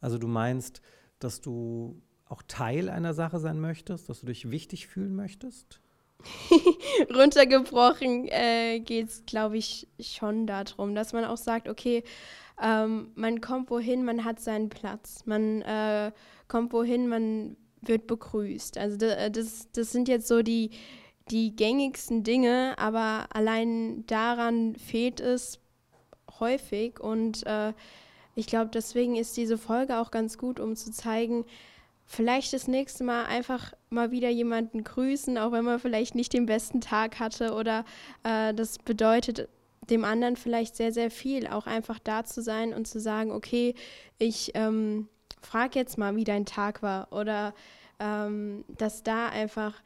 also 0.00 0.18
du 0.18 0.26
meinst, 0.26 0.82
dass 1.20 1.40
du 1.40 2.00
auch 2.28 2.42
Teil 2.46 2.88
einer 2.88 3.14
Sache 3.14 3.38
sein 3.38 3.60
möchtest, 3.60 4.08
dass 4.08 4.20
du 4.20 4.26
dich 4.26 4.50
wichtig 4.50 4.86
fühlen 4.86 5.14
möchtest? 5.16 5.80
runtergebrochen 7.14 8.28
äh, 8.28 8.80
geht 8.80 9.08
es, 9.08 9.24
glaube 9.26 9.56
ich, 9.58 9.88
schon 10.00 10.46
darum, 10.46 10.94
dass 10.94 11.12
man 11.12 11.24
auch 11.24 11.36
sagt, 11.36 11.68
okay, 11.68 12.02
ähm, 12.62 13.10
man 13.14 13.40
kommt 13.40 13.70
wohin, 13.70 14.04
man 14.04 14.24
hat 14.24 14.40
seinen 14.40 14.68
Platz. 14.68 15.22
Man 15.24 15.62
äh, 15.62 16.12
kommt 16.48 16.72
wohin, 16.72 17.08
man 17.08 17.56
wird 17.80 18.06
begrüßt. 18.06 18.78
Also 18.78 19.06
äh, 19.06 19.30
das, 19.30 19.68
das 19.72 19.92
sind 19.92 20.08
jetzt 20.08 20.28
so 20.28 20.42
die, 20.42 20.70
die 21.30 21.56
gängigsten 21.56 22.22
Dinge, 22.22 22.74
aber 22.78 23.28
allein 23.32 24.04
daran 24.06 24.76
fehlt 24.76 25.20
es 25.20 25.58
häufig. 26.38 27.00
Und 27.00 27.46
äh, 27.46 27.72
ich 28.34 28.46
glaube, 28.46 28.70
deswegen 28.72 29.16
ist 29.16 29.36
diese 29.36 29.58
Folge 29.58 29.98
auch 29.98 30.10
ganz 30.10 30.36
gut, 30.36 30.60
um 30.60 30.76
zu 30.76 30.90
zeigen, 30.90 31.44
vielleicht 32.10 32.52
das 32.52 32.66
nächste 32.66 33.04
Mal 33.04 33.26
einfach 33.26 33.72
mal 33.88 34.10
wieder 34.10 34.28
jemanden 34.28 34.82
grüßen, 34.82 35.38
auch 35.38 35.52
wenn 35.52 35.64
man 35.64 35.78
vielleicht 35.78 36.16
nicht 36.16 36.32
den 36.32 36.44
besten 36.44 36.80
Tag 36.80 37.20
hatte 37.20 37.54
oder 37.54 37.84
äh, 38.24 38.52
das 38.52 38.78
bedeutet 38.78 39.48
dem 39.90 40.04
anderen 40.04 40.34
vielleicht 40.34 40.74
sehr, 40.74 40.92
sehr 40.92 41.12
viel, 41.12 41.46
auch 41.46 41.68
einfach 41.68 42.00
da 42.00 42.24
zu 42.24 42.42
sein 42.42 42.74
und 42.74 42.88
zu 42.88 42.98
sagen, 42.98 43.30
okay, 43.30 43.76
ich 44.18 44.50
ähm, 44.54 45.08
frage 45.40 45.78
jetzt 45.78 45.98
mal, 45.98 46.16
wie 46.16 46.24
dein 46.24 46.46
Tag 46.46 46.82
war 46.82 47.12
oder 47.12 47.54
ähm, 48.00 48.64
dass 48.76 49.04
da 49.04 49.28
einfach 49.28 49.80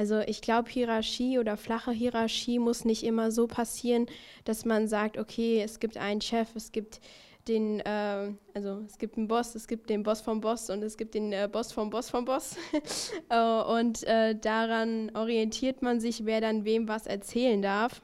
also 0.00 0.20
ich 0.20 0.40
glaube, 0.40 0.70
Hierarchie 0.70 1.38
oder 1.38 1.58
flache 1.58 1.90
Hierarchie 1.90 2.58
muss 2.58 2.86
nicht 2.86 3.02
immer 3.02 3.30
so 3.30 3.46
passieren, 3.46 4.06
dass 4.46 4.64
man 4.64 4.88
sagt, 4.88 5.18
okay, 5.18 5.60
es 5.60 5.78
gibt 5.78 5.98
einen 5.98 6.22
Chef, 6.22 6.56
es 6.56 6.72
gibt 6.72 7.02
den, 7.48 7.80
äh, 7.80 8.32
also 8.54 8.82
es 8.86 8.96
gibt 8.96 9.18
einen 9.18 9.28
Boss, 9.28 9.54
es 9.54 9.68
gibt 9.68 9.90
den 9.90 10.02
Boss 10.02 10.22
vom 10.22 10.40
Boss 10.40 10.70
und 10.70 10.82
es 10.82 10.96
gibt 10.96 11.12
den 11.12 11.34
äh, 11.34 11.50
Boss 11.52 11.72
vom 11.72 11.90
Boss 11.90 12.08
vom 12.08 12.24
Boss. 12.24 12.56
äh, 13.28 13.62
und 13.62 14.02
äh, 14.04 14.34
daran 14.40 15.14
orientiert 15.14 15.82
man 15.82 16.00
sich, 16.00 16.24
wer 16.24 16.40
dann 16.40 16.64
wem 16.64 16.88
was 16.88 17.06
erzählen 17.06 17.60
darf. 17.60 18.00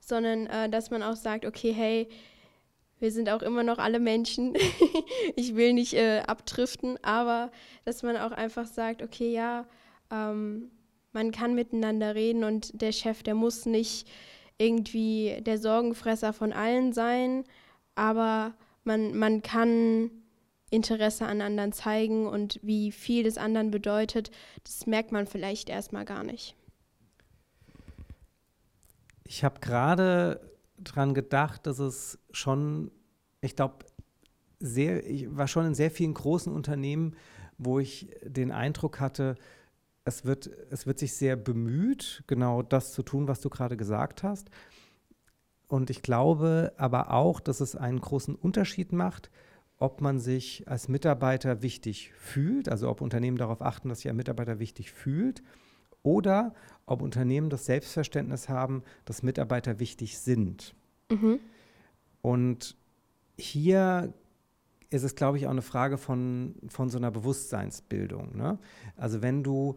Sondern 0.00 0.46
äh, 0.46 0.70
dass 0.70 0.90
man 0.90 1.02
auch 1.02 1.16
sagt, 1.16 1.44
okay, 1.44 1.70
hey, 1.70 2.08
wir 2.98 3.12
sind 3.12 3.28
auch 3.28 3.42
immer 3.42 3.62
noch 3.62 3.76
alle 3.76 4.00
Menschen. 4.00 4.56
ich 5.36 5.54
will 5.54 5.74
nicht 5.74 5.92
äh, 5.92 6.20
abdriften, 6.20 6.98
aber 7.04 7.52
dass 7.84 8.02
man 8.02 8.16
auch 8.16 8.32
einfach 8.32 8.66
sagt, 8.66 9.02
okay, 9.02 9.30
ja, 9.30 9.66
ähm, 10.10 10.70
man 11.12 11.32
kann 11.32 11.54
miteinander 11.54 12.14
reden 12.14 12.44
und 12.44 12.80
der 12.80 12.92
Chef, 12.92 13.22
der 13.22 13.34
muss 13.34 13.66
nicht 13.66 14.08
irgendwie 14.58 15.40
der 15.40 15.58
Sorgenfresser 15.58 16.32
von 16.32 16.52
allen 16.52 16.92
sein, 16.92 17.44
aber 17.94 18.54
man, 18.84 19.16
man 19.16 19.42
kann 19.42 20.10
Interesse 20.70 21.26
an 21.26 21.40
anderen 21.40 21.72
zeigen 21.72 22.26
und 22.26 22.60
wie 22.62 22.92
viel 22.92 23.24
das 23.24 23.38
anderen 23.38 23.70
bedeutet, 23.70 24.30
das 24.64 24.86
merkt 24.86 25.12
man 25.12 25.26
vielleicht 25.26 25.70
erstmal 25.70 26.04
gar 26.04 26.24
nicht. 26.24 26.54
Ich 29.24 29.44
habe 29.44 29.60
gerade 29.60 30.40
dran 30.78 31.14
gedacht, 31.14 31.66
dass 31.66 31.78
es 31.78 32.18
schon, 32.30 32.90
ich 33.40 33.56
glaube, 33.56 33.84
sehr, 34.60 35.06
ich 35.06 35.34
war 35.36 35.48
schon 35.48 35.66
in 35.66 35.74
sehr 35.74 35.90
vielen 35.90 36.14
großen 36.14 36.52
Unternehmen, 36.52 37.16
wo 37.58 37.78
ich 37.78 38.08
den 38.22 38.50
Eindruck 38.52 39.00
hatte, 39.00 39.36
es 40.08 40.24
wird, 40.24 40.50
es 40.70 40.86
wird 40.86 40.98
sich 40.98 41.14
sehr 41.14 41.36
bemüht, 41.36 42.24
genau 42.26 42.62
das 42.62 42.92
zu 42.92 43.02
tun, 43.02 43.28
was 43.28 43.40
du 43.40 43.50
gerade 43.50 43.76
gesagt 43.76 44.22
hast. 44.22 44.50
Und 45.68 45.90
ich 45.90 46.02
glaube 46.02 46.72
aber 46.76 47.12
auch, 47.12 47.40
dass 47.40 47.60
es 47.60 47.76
einen 47.76 48.00
großen 48.00 48.34
Unterschied 48.34 48.92
macht, 48.92 49.30
ob 49.76 50.00
man 50.00 50.18
sich 50.18 50.66
als 50.66 50.88
Mitarbeiter 50.88 51.62
wichtig 51.62 52.12
fühlt, 52.16 52.68
also 52.68 52.88
ob 52.88 53.00
Unternehmen 53.00 53.36
darauf 53.36 53.62
achten, 53.62 53.88
dass 53.88 54.00
sich 54.00 54.08
ein 54.10 54.16
Mitarbeiter 54.16 54.58
wichtig 54.58 54.90
fühlt, 54.90 55.42
oder 56.02 56.54
ob 56.86 57.02
Unternehmen 57.02 57.50
das 57.50 57.66
Selbstverständnis 57.66 58.48
haben, 58.48 58.82
dass 59.04 59.22
Mitarbeiter 59.22 59.78
wichtig 59.78 60.18
sind. 60.18 60.74
Mhm. 61.10 61.38
Und 62.22 62.76
hier 63.36 64.12
ist 64.90 65.02
es, 65.02 65.14
glaube 65.14 65.36
ich, 65.36 65.46
auch 65.46 65.50
eine 65.50 65.62
Frage 65.62 65.98
von, 65.98 66.54
von 66.68 66.88
so 66.88 66.98
einer 66.98 67.10
Bewusstseinsbildung. 67.10 68.36
Ne? 68.36 68.58
Also 68.96 69.22
wenn 69.22 69.42
du 69.42 69.76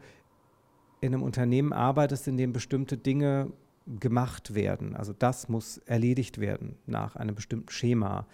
in 1.01 1.13
einem 1.13 1.24
Unternehmen 1.24 1.74
arbeitest, 1.74 2.27
in 2.27 2.38
dem 2.38 2.53
bestimmte 2.53 2.98
Dinge 2.98 3.51
gemacht 4.00 4.53
werden, 4.53 4.96
also 4.96 5.12
das 5.12 5.50
muss 5.50 5.79
erledigt 5.79 6.39
werden 6.39 6.75
nach 6.86 7.15
einem 7.15 7.36
bestimmten 7.36 7.72
Schema, 7.72 8.27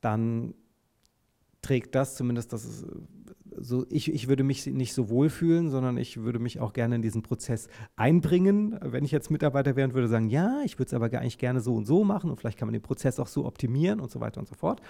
dann 0.00 0.54
trägt 1.62 1.94
das 1.94 2.14
zumindest, 2.14 2.52
das 2.52 2.64
ist 2.64 2.86
so, 3.58 3.86
ich, 3.88 4.12
ich 4.12 4.28
würde 4.28 4.44
mich 4.44 4.66
nicht 4.66 4.92
so 4.92 5.08
wohlfühlen, 5.08 5.70
sondern 5.70 5.96
ich 5.96 6.18
würde 6.18 6.38
mich 6.38 6.60
auch 6.60 6.74
gerne 6.74 6.96
in 6.96 7.02
diesen 7.02 7.22
Prozess 7.22 7.68
einbringen. 7.96 8.78
Wenn 8.82 9.04
ich 9.04 9.10
jetzt 9.10 9.30
Mitarbeiter 9.30 9.76
wäre 9.76 9.88
und 9.88 9.94
würde 9.94 10.08
sagen, 10.08 10.28
ja, 10.28 10.60
ich 10.64 10.78
würde 10.78 10.88
es 10.88 10.94
aber 10.94 11.06
eigentlich 11.06 11.38
gerne 11.38 11.60
so 11.60 11.74
und 11.74 11.86
so 11.86 12.04
machen 12.04 12.30
und 12.30 12.36
vielleicht 12.36 12.58
kann 12.58 12.66
man 12.66 12.74
den 12.74 12.82
Prozess 12.82 13.18
auch 13.18 13.26
so 13.26 13.46
optimieren 13.46 14.00
und 14.00 14.10
so 14.10 14.20
weiter 14.20 14.40
und 14.40 14.46
so 14.46 14.54
fort. 14.54 14.82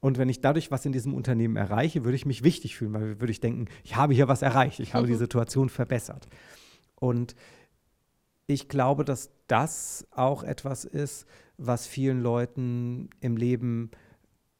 Und 0.00 0.16
wenn 0.16 0.28
ich 0.30 0.40
dadurch 0.40 0.70
was 0.70 0.86
in 0.86 0.92
diesem 0.92 1.14
Unternehmen 1.14 1.56
erreiche, 1.56 2.04
würde 2.04 2.16
ich 2.16 2.26
mich 2.26 2.42
wichtig 2.42 2.76
fühlen, 2.76 2.94
weil 2.94 3.20
würde 3.20 3.30
ich 3.30 3.40
denken, 3.40 3.66
ich 3.84 3.96
habe 3.96 4.14
hier 4.14 4.28
was 4.28 4.42
erreicht, 4.42 4.80
ich 4.80 4.94
habe 4.94 5.06
die 5.06 5.14
Situation 5.14 5.68
verbessert. 5.68 6.26
Und 6.94 7.34
ich 8.46 8.68
glaube, 8.68 9.04
dass 9.04 9.30
das 9.46 10.06
auch 10.10 10.42
etwas 10.42 10.84
ist, 10.84 11.26
was 11.56 11.86
vielen 11.86 12.20
Leuten 12.20 13.10
im 13.20 13.36
Leben 13.36 13.90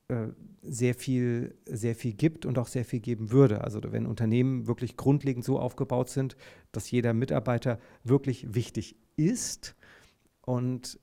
äh, 0.08 0.28
sehr 0.62 0.94
viel, 0.94 1.54
sehr 1.64 1.94
viel 1.94 2.12
gibt 2.12 2.44
und 2.44 2.58
auch 2.58 2.66
sehr 2.66 2.84
viel 2.84 3.00
geben 3.00 3.30
würde. 3.30 3.64
Also 3.64 3.80
wenn 3.82 4.06
Unternehmen 4.06 4.66
wirklich 4.66 4.98
grundlegend 4.98 5.44
so 5.44 5.58
aufgebaut 5.58 6.10
sind, 6.10 6.36
dass 6.70 6.90
jeder 6.90 7.14
Mitarbeiter 7.14 7.78
wirklich 8.04 8.54
wichtig 8.54 8.96
ist 9.16 9.74
und 10.42 11.00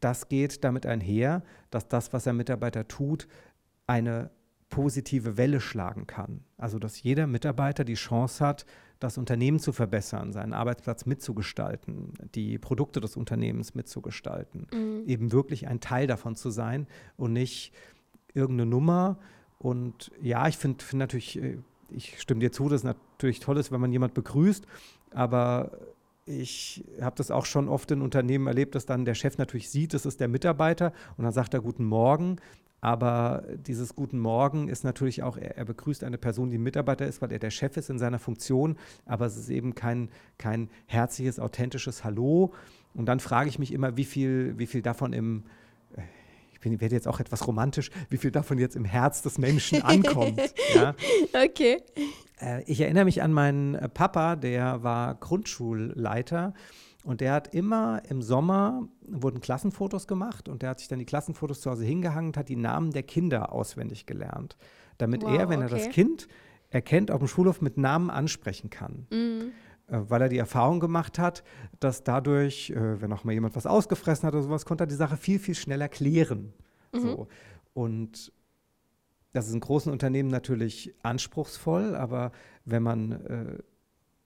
das 0.00 0.28
geht 0.28 0.64
damit 0.64 0.86
einher, 0.86 1.42
dass 1.70 1.88
das, 1.88 2.12
was 2.12 2.26
ein 2.26 2.36
Mitarbeiter 2.36 2.88
tut, 2.88 3.28
eine 3.86 4.30
positive 4.70 5.36
Welle 5.36 5.60
schlagen 5.60 6.06
kann. 6.06 6.40
Also 6.56 6.78
dass 6.78 7.02
jeder 7.02 7.26
Mitarbeiter 7.26 7.84
die 7.84 7.94
Chance 7.94 8.44
hat, 8.44 8.66
das 8.98 9.18
Unternehmen 9.18 9.58
zu 9.58 9.72
verbessern, 9.72 10.32
seinen 10.32 10.52
Arbeitsplatz 10.52 11.06
mitzugestalten, 11.06 12.14
die 12.34 12.58
Produkte 12.58 13.00
des 13.00 13.16
Unternehmens 13.16 13.74
mitzugestalten, 13.74 14.66
mhm. 14.72 15.02
eben 15.06 15.32
wirklich 15.32 15.68
ein 15.68 15.80
Teil 15.80 16.06
davon 16.06 16.36
zu 16.36 16.50
sein 16.50 16.86
und 17.16 17.32
nicht 17.32 17.72
irgendeine 18.32 18.68
Nummer. 18.68 19.18
Und 19.58 20.10
ja, 20.20 20.48
ich 20.48 20.56
finde 20.56 20.84
find 20.84 20.98
natürlich, 20.98 21.40
äh, 21.40 21.58
ich 21.90 22.20
stimme 22.20 22.40
dir 22.40 22.50
zu, 22.50 22.68
dass 22.68 22.80
es 22.80 22.84
natürlich 22.84 23.40
toll 23.40 23.58
ist, 23.58 23.70
wenn 23.70 23.80
man 23.80 23.92
jemand 23.92 24.14
begrüßt, 24.14 24.66
aber 25.10 25.70
ich 26.26 26.84
habe 27.00 27.16
das 27.16 27.30
auch 27.30 27.44
schon 27.44 27.68
oft 27.68 27.90
in 27.90 28.00
Unternehmen 28.00 28.46
erlebt, 28.46 28.74
dass 28.74 28.86
dann 28.86 29.04
der 29.04 29.14
Chef 29.14 29.36
natürlich 29.36 29.68
sieht, 29.70 29.92
das 29.94 30.06
ist 30.06 30.20
der 30.20 30.28
Mitarbeiter 30.28 30.92
und 31.16 31.24
dann 31.24 31.32
sagt 31.32 31.54
er 31.54 31.60
Guten 31.60 31.84
Morgen. 31.84 32.36
Aber 32.84 33.44
dieses 33.66 33.94
Guten 33.94 34.18
Morgen 34.18 34.68
ist 34.68 34.84
natürlich 34.84 35.22
auch, 35.22 35.38
er, 35.38 35.56
er, 35.56 35.64
begrüßt 35.64 36.04
eine 36.04 36.18
Person, 36.18 36.50
die 36.50 36.58
Mitarbeiter 36.58 37.06
ist, 37.06 37.22
weil 37.22 37.32
er 37.32 37.38
der 37.38 37.50
Chef 37.50 37.78
ist 37.78 37.88
in 37.88 37.98
seiner 37.98 38.18
Funktion. 38.18 38.76
Aber 39.06 39.24
es 39.24 39.38
ist 39.38 39.48
eben 39.48 39.74
kein, 39.74 40.10
kein 40.36 40.68
herzliches, 40.84 41.40
authentisches 41.40 42.04
Hallo. 42.04 42.52
Und 42.92 43.06
dann 43.06 43.20
frage 43.20 43.48
ich 43.48 43.58
mich 43.58 43.72
immer, 43.72 43.96
wie 43.96 44.04
viel, 44.04 44.58
wie 44.58 44.66
viel 44.66 44.82
davon 44.82 45.14
im, 45.14 45.44
ich 46.52 46.60
bin, 46.60 46.78
werde 46.78 46.94
jetzt 46.94 47.08
auch 47.08 47.20
etwas 47.20 47.46
romantisch, 47.46 47.90
wie 48.10 48.18
viel 48.18 48.30
davon 48.30 48.58
jetzt 48.58 48.76
im 48.76 48.84
Herz 48.84 49.22
des 49.22 49.38
Menschen 49.38 49.80
ankommt. 49.82 50.42
ja? 50.74 50.94
Okay. 51.32 51.78
Äh, 52.38 52.64
ich 52.64 52.82
erinnere 52.82 53.06
mich 53.06 53.22
an 53.22 53.32
meinen 53.32 53.78
Papa, 53.94 54.36
der 54.36 54.82
war 54.82 55.14
Grundschulleiter. 55.14 56.52
Und 57.04 57.20
der 57.20 57.34
hat 57.34 57.54
immer 57.54 58.00
im 58.08 58.22
Sommer 58.22 58.88
wurden 59.06 59.42
Klassenfotos 59.42 60.06
gemacht 60.06 60.48
und 60.48 60.62
der 60.62 60.70
hat 60.70 60.78
sich 60.78 60.88
dann 60.88 60.98
die 60.98 61.04
Klassenfotos 61.04 61.60
zu 61.60 61.70
Hause 61.70 61.84
hingehangen 61.84 62.30
und 62.30 62.36
hat 62.38 62.48
die 62.48 62.56
Namen 62.56 62.92
der 62.92 63.02
Kinder 63.02 63.52
auswendig 63.52 64.06
gelernt, 64.06 64.56
damit 64.96 65.22
wow, 65.22 65.38
er, 65.38 65.48
wenn 65.50 65.62
okay. 65.62 65.74
er 65.74 65.78
das 65.78 65.90
Kind 65.90 66.28
erkennt, 66.70 67.10
auf 67.10 67.18
dem 67.18 67.28
Schulhof 67.28 67.60
mit 67.60 67.76
Namen 67.76 68.08
ansprechen 68.08 68.70
kann. 68.70 69.06
Mhm. 69.10 69.52
Weil 69.86 70.22
er 70.22 70.28
die 70.30 70.38
Erfahrung 70.38 70.80
gemacht 70.80 71.18
hat, 71.18 71.44
dass 71.78 72.04
dadurch, 72.04 72.70
äh, 72.70 73.02
wenn 73.02 73.12
auch 73.12 73.22
mal 73.22 73.32
jemand 73.32 73.54
was 73.54 73.66
ausgefressen 73.66 74.26
hat 74.26 74.32
oder 74.32 74.42
sowas, 74.42 74.64
konnte 74.64 74.84
er 74.84 74.86
die 74.86 74.94
Sache 74.94 75.18
viel, 75.18 75.38
viel 75.38 75.54
schneller 75.54 75.90
klären. 75.90 76.54
Mhm. 76.94 77.00
So. 77.00 77.28
Und 77.74 78.32
das 79.34 79.48
ist 79.48 79.52
in 79.52 79.60
großen 79.60 79.92
Unternehmen 79.92 80.30
natürlich 80.30 80.94
anspruchsvoll, 81.02 81.96
aber 81.96 82.32
wenn 82.64 82.82
man 82.82 83.12
äh, 83.12 83.58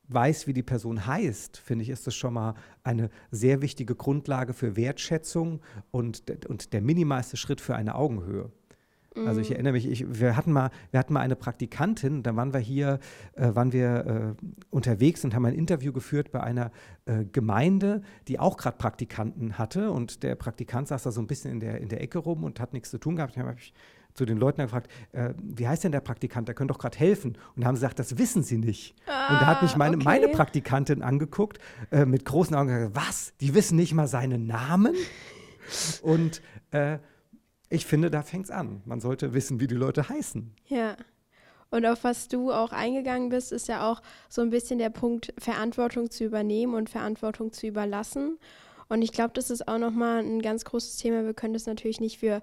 weiß, 0.08 0.46
wie 0.46 0.52
die 0.52 0.62
Person 0.62 1.06
heißt, 1.06 1.58
finde 1.58 1.82
ich, 1.82 1.90
ist 1.90 2.06
das 2.06 2.14
schon 2.14 2.34
mal 2.34 2.54
eine 2.82 3.10
sehr 3.30 3.62
wichtige 3.62 3.94
Grundlage 3.94 4.54
für 4.54 4.76
Wertschätzung 4.76 5.60
und, 5.90 6.22
und 6.48 6.72
der 6.72 6.80
minimalste 6.80 7.36
Schritt 7.36 7.60
für 7.60 7.76
eine 7.76 7.94
Augenhöhe. 7.94 8.50
Also 9.26 9.40
ich 9.40 9.48
mhm. 9.48 9.54
erinnere 9.54 9.72
mich, 9.72 9.88
ich, 9.88 10.20
wir, 10.20 10.36
hatten 10.36 10.52
mal, 10.52 10.70
wir 10.90 11.00
hatten 11.00 11.12
mal 11.12 11.20
eine 11.20 11.36
Praktikantin, 11.36 12.22
da 12.22 12.36
waren 12.36 12.52
wir 12.52 12.60
hier, 12.60 12.98
äh, 13.34 13.54
waren 13.54 13.72
wir 13.72 14.36
äh, 14.38 14.46
unterwegs 14.70 15.24
und 15.24 15.34
haben 15.34 15.44
ein 15.44 15.54
Interview 15.54 15.92
geführt 15.92 16.30
bei 16.30 16.40
einer 16.40 16.70
äh, 17.06 17.24
Gemeinde, 17.24 18.02
die 18.28 18.38
auch 18.38 18.56
gerade 18.56 18.76
Praktikanten 18.76 19.58
hatte 19.58 19.90
und 19.90 20.22
der 20.22 20.34
Praktikant 20.34 20.88
saß 20.88 21.02
da 21.02 21.10
so 21.10 21.20
ein 21.20 21.26
bisschen 21.26 21.52
in 21.52 21.60
der, 21.60 21.80
in 21.80 21.88
der 21.88 22.00
Ecke 22.00 22.18
rum 22.18 22.44
und 22.44 22.60
hat 22.60 22.72
nichts 22.72 22.90
zu 22.90 22.98
tun 22.98 23.16
gehabt. 23.16 23.36
Da 23.36 23.40
habe 23.40 23.56
ich 23.58 23.72
zu 24.14 24.24
den 24.24 24.38
Leuten 24.38 24.62
gefragt, 24.62 24.90
äh, 25.12 25.34
wie 25.36 25.68
heißt 25.68 25.84
denn 25.84 25.92
der 25.92 26.00
Praktikant? 26.00 26.48
Der 26.48 26.54
könnte 26.54 26.74
doch 26.74 26.80
gerade 26.80 26.98
helfen. 26.98 27.38
Und 27.56 27.64
haben 27.64 27.74
gesagt, 27.74 27.98
das 27.98 28.18
wissen 28.18 28.42
sie 28.42 28.58
nicht. 28.58 28.94
Ah, 29.06 29.32
und 29.32 29.40
da 29.40 29.46
hat 29.46 29.62
mich 29.62 29.76
meine, 29.76 29.96
okay. 29.96 30.04
meine 30.04 30.28
Praktikantin 30.28 31.02
angeguckt 31.02 31.58
äh, 31.90 32.04
mit 32.04 32.24
großen 32.24 32.54
Augen 32.54 32.68
gesagt, 32.68 32.96
was? 32.96 33.32
Die 33.40 33.54
wissen 33.54 33.76
nicht 33.76 33.94
mal 33.94 34.08
seinen 34.08 34.46
Namen? 34.46 34.94
und 36.02 36.42
äh, 36.72 36.98
ich 37.70 37.86
finde, 37.86 38.10
da 38.10 38.22
fängt 38.22 38.46
es 38.46 38.50
an. 38.50 38.82
Man 38.86 39.00
sollte 39.00 39.34
wissen, 39.34 39.60
wie 39.60 39.66
die 39.66 39.74
Leute 39.74 40.08
heißen. 40.08 40.54
Ja. 40.66 40.96
Und 41.70 41.84
auf 41.84 42.02
was 42.02 42.28
du 42.28 42.50
auch 42.50 42.72
eingegangen 42.72 43.28
bist, 43.28 43.52
ist 43.52 43.68
ja 43.68 43.90
auch 43.90 44.00
so 44.28 44.40
ein 44.40 44.50
bisschen 44.50 44.78
der 44.78 44.88
Punkt, 44.88 45.34
Verantwortung 45.38 46.10
zu 46.10 46.24
übernehmen 46.24 46.74
und 46.74 46.88
Verantwortung 46.88 47.52
zu 47.52 47.66
überlassen. 47.66 48.38
Und 48.88 49.02
ich 49.02 49.12
glaube, 49.12 49.32
das 49.34 49.50
ist 49.50 49.68
auch 49.68 49.78
nochmal 49.78 50.20
ein 50.20 50.40
ganz 50.40 50.64
großes 50.64 50.96
Thema. 50.96 51.24
Wir 51.24 51.34
können 51.34 51.52
das 51.52 51.66
natürlich 51.66 52.00
nicht 52.00 52.18
für 52.18 52.40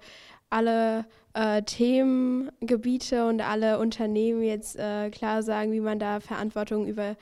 alle 0.49 1.05
äh, 1.33 1.61
Themengebiete 1.63 3.27
und 3.27 3.41
alle 3.41 3.79
Unternehmen 3.79 4.43
jetzt 4.43 4.77
äh, 4.77 5.09
klar 5.09 5.43
sagen, 5.43 5.71
wie 5.71 5.79
man 5.79 5.99
da 5.99 6.19
Verantwortung 6.19 6.87
über, 6.87 7.15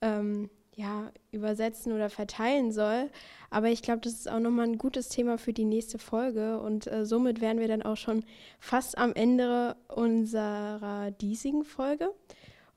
ähm, 0.00 0.48
ja, 0.74 1.10
übersetzen 1.32 1.92
oder 1.92 2.08
verteilen 2.08 2.72
soll. 2.72 3.10
Aber 3.50 3.68
ich 3.68 3.82
glaube, 3.82 4.00
das 4.00 4.14
ist 4.14 4.30
auch 4.30 4.40
nochmal 4.40 4.66
ein 4.66 4.78
gutes 4.78 5.10
Thema 5.10 5.36
für 5.36 5.52
die 5.52 5.66
nächste 5.66 5.98
Folge. 5.98 6.58
Und 6.60 6.90
äh, 6.90 7.04
somit 7.04 7.42
wären 7.42 7.60
wir 7.60 7.68
dann 7.68 7.82
auch 7.82 7.98
schon 7.98 8.24
fast 8.58 8.96
am 8.96 9.12
Ende 9.14 9.76
unserer 9.88 11.10
diesigen 11.10 11.64
Folge. 11.64 12.10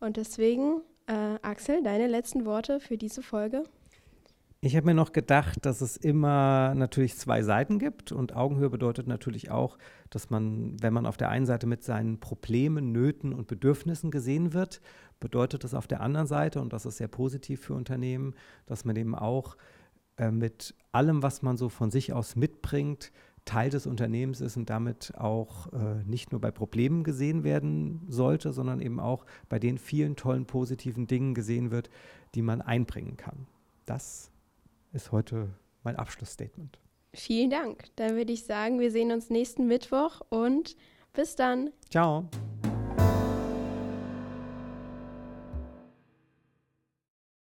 Und 0.02 0.18
deswegen, 0.18 0.82
äh, 1.08 1.40
Axel, 1.42 1.82
deine 1.82 2.08
letzten 2.08 2.46
Worte 2.46 2.82
für 2.82 2.98
diese 2.98 3.22
Folge. 3.22 3.64
Ich 4.66 4.76
habe 4.76 4.88
mir 4.88 4.96
noch 4.96 5.12
gedacht, 5.12 5.64
dass 5.64 5.82
es 5.82 5.96
immer 5.96 6.74
natürlich 6.74 7.18
zwei 7.18 7.44
Seiten 7.44 7.78
gibt 7.78 8.12
und 8.12 8.36
Augenhöhe 8.36 8.72
bedeutet 8.72 9.06
natürlich 9.06 9.52
auch, 9.52 9.78
dass 10.10 10.32
man, 10.32 10.76
wenn 10.82 10.92
man 10.92 11.06
auf 11.06 11.18
der 11.18 11.30
einen 11.30 11.46
Seite 11.46 11.68
mit 11.68 11.84
seinen 11.84 12.20
Problemen, 12.20 12.92
Nöten 12.92 13.32
und 13.32 13.46
Bedürfnissen 13.46 14.10
gesehen 14.10 14.54
wird, 14.54 14.82
bedeutet 15.20 15.64
das 15.64 15.76
auf 15.76 15.86
der 15.86 16.02
anderen 16.02 16.26
Seite, 16.26 16.62
und 16.62 16.74
das 16.74 16.88
ist 16.88 16.98
sehr 16.98 17.08
positiv 17.08 17.62
für 17.62 17.76
Unternehmen, 17.76 18.34
dass 18.66 18.86
man 18.86 18.96
eben 18.96 19.14
auch 19.14 19.56
äh, 20.18 20.32
mit 20.32 20.74
allem, 20.92 21.22
was 21.22 21.44
man 21.44 21.58
so 21.58 21.70
von 21.70 21.92
sich 21.92 22.12
aus 22.14 22.36
mitbringt, 22.36 23.12
Teil 23.46 23.70
des 23.70 23.86
Unternehmens 23.86 24.42
ist 24.42 24.58
und 24.58 24.72
damit 24.72 25.14
auch 25.16 25.72
äh, 25.74 26.04
nicht 26.08 26.32
nur 26.32 26.42
bei 26.42 26.50
Problemen 26.50 27.04
gesehen 27.04 27.44
werden 27.44 28.02
sollte, 28.08 28.52
sondern 28.52 28.82
eben 28.82 29.00
auch 29.00 29.28
bei 29.48 29.60
den 29.60 29.78
vielen 29.78 30.16
tollen 30.16 30.48
positiven 30.48 31.06
Dingen 31.06 31.36
gesehen 31.36 31.70
wird, 31.70 31.92
die 32.34 32.42
man 32.42 32.64
einbringen 32.64 33.16
kann. 33.16 33.46
Das 33.86 34.32
ist 34.96 35.12
heute 35.12 35.50
mein 35.84 35.98
Abschlussstatement. 35.98 36.80
Vielen 37.14 37.50
Dank. 37.50 37.86
Dann 37.96 38.16
würde 38.16 38.34
ich 38.34 38.46
sagen, 38.46 38.80
wir 38.80 38.92
sehen 38.92 39.12
uns 39.12 39.30
nächsten 39.30 39.68
Mittwoch 39.68 40.22
und 40.30 40.76
bis 41.14 41.36
dann. 41.36 41.72
Ciao. 41.90 42.28